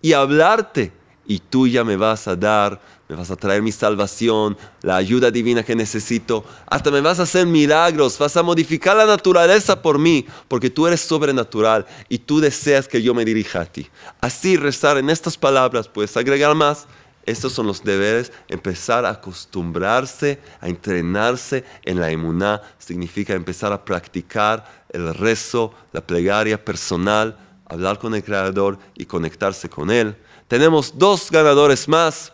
y 0.00 0.14
hablarte 0.14 0.92
y 1.26 1.38
tú 1.38 1.66
ya 1.66 1.84
me 1.84 1.96
vas 1.96 2.28
a 2.28 2.36
dar 2.36 2.80
me 3.08 3.14
vas 3.14 3.30
a 3.30 3.36
traer 3.36 3.62
mi 3.62 3.70
salvación, 3.70 4.56
la 4.82 4.96
ayuda 4.96 5.30
divina 5.30 5.62
que 5.62 5.76
necesito, 5.76 6.44
hasta 6.66 6.90
me 6.90 7.00
vas 7.00 7.20
a 7.20 7.22
hacer 7.22 7.46
milagros, 7.46 8.18
vas 8.18 8.36
a 8.36 8.42
modificar 8.42 8.96
la 8.96 9.06
naturaleza 9.06 9.80
por 9.80 9.98
mí, 9.98 10.26
porque 10.48 10.70
tú 10.70 10.86
eres 10.86 11.02
sobrenatural 11.02 11.86
y 12.08 12.18
tú 12.18 12.40
deseas 12.40 12.88
que 12.88 13.02
yo 13.02 13.14
me 13.14 13.24
dirija 13.24 13.60
a 13.60 13.66
ti. 13.66 13.88
Así 14.20 14.56
rezar 14.56 14.98
en 14.98 15.10
estas 15.10 15.36
palabras, 15.36 15.88
puedes 15.88 16.16
agregar 16.16 16.54
más. 16.54 16.86
Estos 17.24 17.52
son 17.52 17.66
los 17.66 17.82
deberes, 17.82 18.32
empezar 18.46 19.04
a 19.04 19.10
acostumbrarse, 19.10 20.40
a 20.60 20.68
entrenarse 20.68 21.64
en 21.84 21.98
la 21.98 22.10
emuná, 22.10 22.62
significa 22.78 23.34
empezar 23.34 23.72
a 23.72 23.84
practicar 23.84 24.64
el 24.90 25.12
rezo, 25.12 25.74
la 25.92 26.06
plegaria 26.06 26.64
personal, 26.64 27.36
hablar 27.68 27.98
con 27.98 28.14
el 28.14 28.22
Creador 28.22 28.78
y 28.94 29.06
conectarse 29.06 29.68
con 29.68 29.90
Él. 29.90 30.16
Tenemos 30.48 30.96
dos 30.96 31.30
ganadores 31.30 31.88
más 31.88 32.32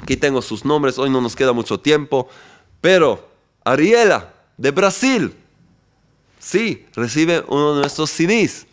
Aquí 0.00 0.16
tengo 0.16 0.42
sus 0.42 0.64
nombres, 0.64 0.98
hoy 0.98 1.10
no 1.10 1.20
nos 1.20 1.36
queda 1.36 1.52
mucho 1.52 1.78
tiempo, 1.78 2.28
pero 2.80 3.28
Ariela 3.64 4.32
de 4.56 4.70
Brasil, 4.70 5.34
sí, 6.38 6.86
recibe 6.94 7.44
uno 7.48 7.74
de 7.74 7.80
nuestros 7.82 8.10
CDs. 8.10 8.66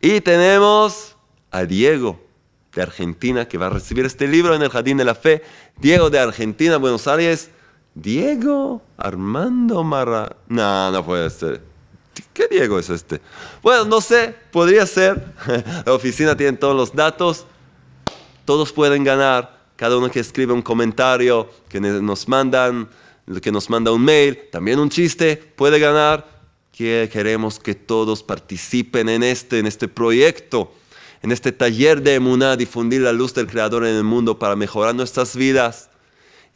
Y 0.00 0.20
tenemos 0.20 1.16
a 1.50 1.64
Diego 1.64 2.20
de 2.74 2.82
Argentina 2.82 3.46
que 3.46 3.58
va 3.58 3.66
a 3.66 3.70
recibir 3.70 4.04
este 4.04 4.26
libro 4.26 4.54
en 4.54 4.62
el 4.62 4.70
Jardín 4.70 4.96
de 4.96 5.04
la 5.04 5.14
Fe. 5.14 5.42
Diego 5.78 6.10
de 6.10 6.18
Argentina, 6.18 6.76
Buenos 6.76 7.06
Aires. 7.06 7.50
Diego 7.94 8.82
Armando 8.96 9.84
Marra. 9.84 10.34
No, 10.48 10.90
no 10.90 11.04
puede 11.04 11.30
ser. 11.30 11.62
¿Qué 12.32 12.48
Diego 12.48 12.78
es 12.78 12.90
este? 12.90 13.20
Bueno, 13.62 13.84
no 13.84 14.00
sé, 14.00 14.34
podría 14.50 14.86
ser. 14.86 15.32
La 15.86 15.92
oficina 15.92 16.36
tiene 16.36 16.56
todos 16.56 16.76
los 16.76 16.94
datos. 16.94 17.46
Todos 18.44 18.72
pueden 18.72 19.04
ganar 19.04 19.64
cada 19.76 19.96
uno 19.96 20.10
que 20.10 20.20
escribe 20.20 20.52
un 20.52 20.62
comentario, 20.62 21.50
que 21.68 21.80
nos 21.80 22.28
mandan, 22.28 22.88
que 23.42 23.50
nos 23.50 23.68
manda 23.70 23.90
un 23.90 24.04
mail, 24.04 24.38
también 24.52 24.78
un 24.78 24.90
chiste, 24.90 25.36
puede 25.36 25.78
ganar. 25.78 26.32
Que 26.72 27.08
queremos 27.12 27.60
que 27.60 27.76
todos 27.76 28.24
participen 28.24 29.08
en 29.08 29.22
este, 29.22 29.60
en 29.60 29.66
este 29.66 29.86
proyecto, 29.86 30.72
en 31.22 31.30
este 31.30 31.52
taller 31.52 32.02
de 32.02 32.14
Emuná, 32.14 32.56
difundir 32.56 33.02
la 33.02 33.12
luz 33.12 33.32
del 33.32 33.46
Creador 33.46 33.86
en 33.86 33.94
el 33.94 34.02
mundo 34.02 34.40
para 34.40 34.56
mejorar 34.56 34.92
nuestras 34.92 35.36
vidas 35.36 35.88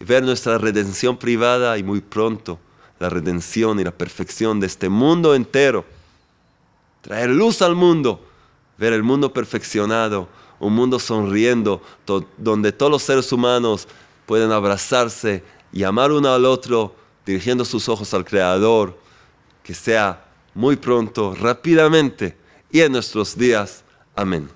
y 0.00 0.04
ver 0.04 0.24
nuestra 0.24 0.58
redención 0.58 1.16
privada 1.16 1.78
y 1.78 1.84
muy 1.84 2.00
pronto 2.00 2.58
la 2.98 3.08
redención 3.08 3.78
y 3.78 3.84
la 3.84 3.92
perfección 3.92 4.58
de 4.60 4.66
este 4.66 4.88
mundo 4.88 5.34
entero. 5.34 5.84
Traer 7.00 7.30
luz 7.30 7.62
al 7.62 7.76
mundo, 7.76 8.24
ver 8.76 8.92
el 8.92 9.04
mundo 9.04 9.32
perfeccionado 9.32 10.28
un 10.60 10.74
mundo 10.74 10.98
sonriendo, 10.98 11.82
donde 12.36 12.72
todos 12.72 12.90
los 12.90 13.02
seres 13.02 13.32
humanos 13.32 13.88
pueden 14.26 14.52
abrazarse 14.52 15.42
y 15.72 15.84
amar 15.84 16.12
uno 16.12 16.32
al 16.32 16.44
otro, 16.44 16.94
dirigiendo 17.24 17.64
sus 17.64 17.88
ojos 17.88 18.12
al 18.14 18.24
Creador, 18.24 18.98
que 19.62 19.74
sea 19.74 20.24
muy 20.54 20.76
pronto, 20.76 21.34
rápidamente 21.34 22.36
y 22.70 22.80
en 22.80 22.92
nuestros 22.92 23.36
días. 23.36 23.84
Amén. 24.14 24.48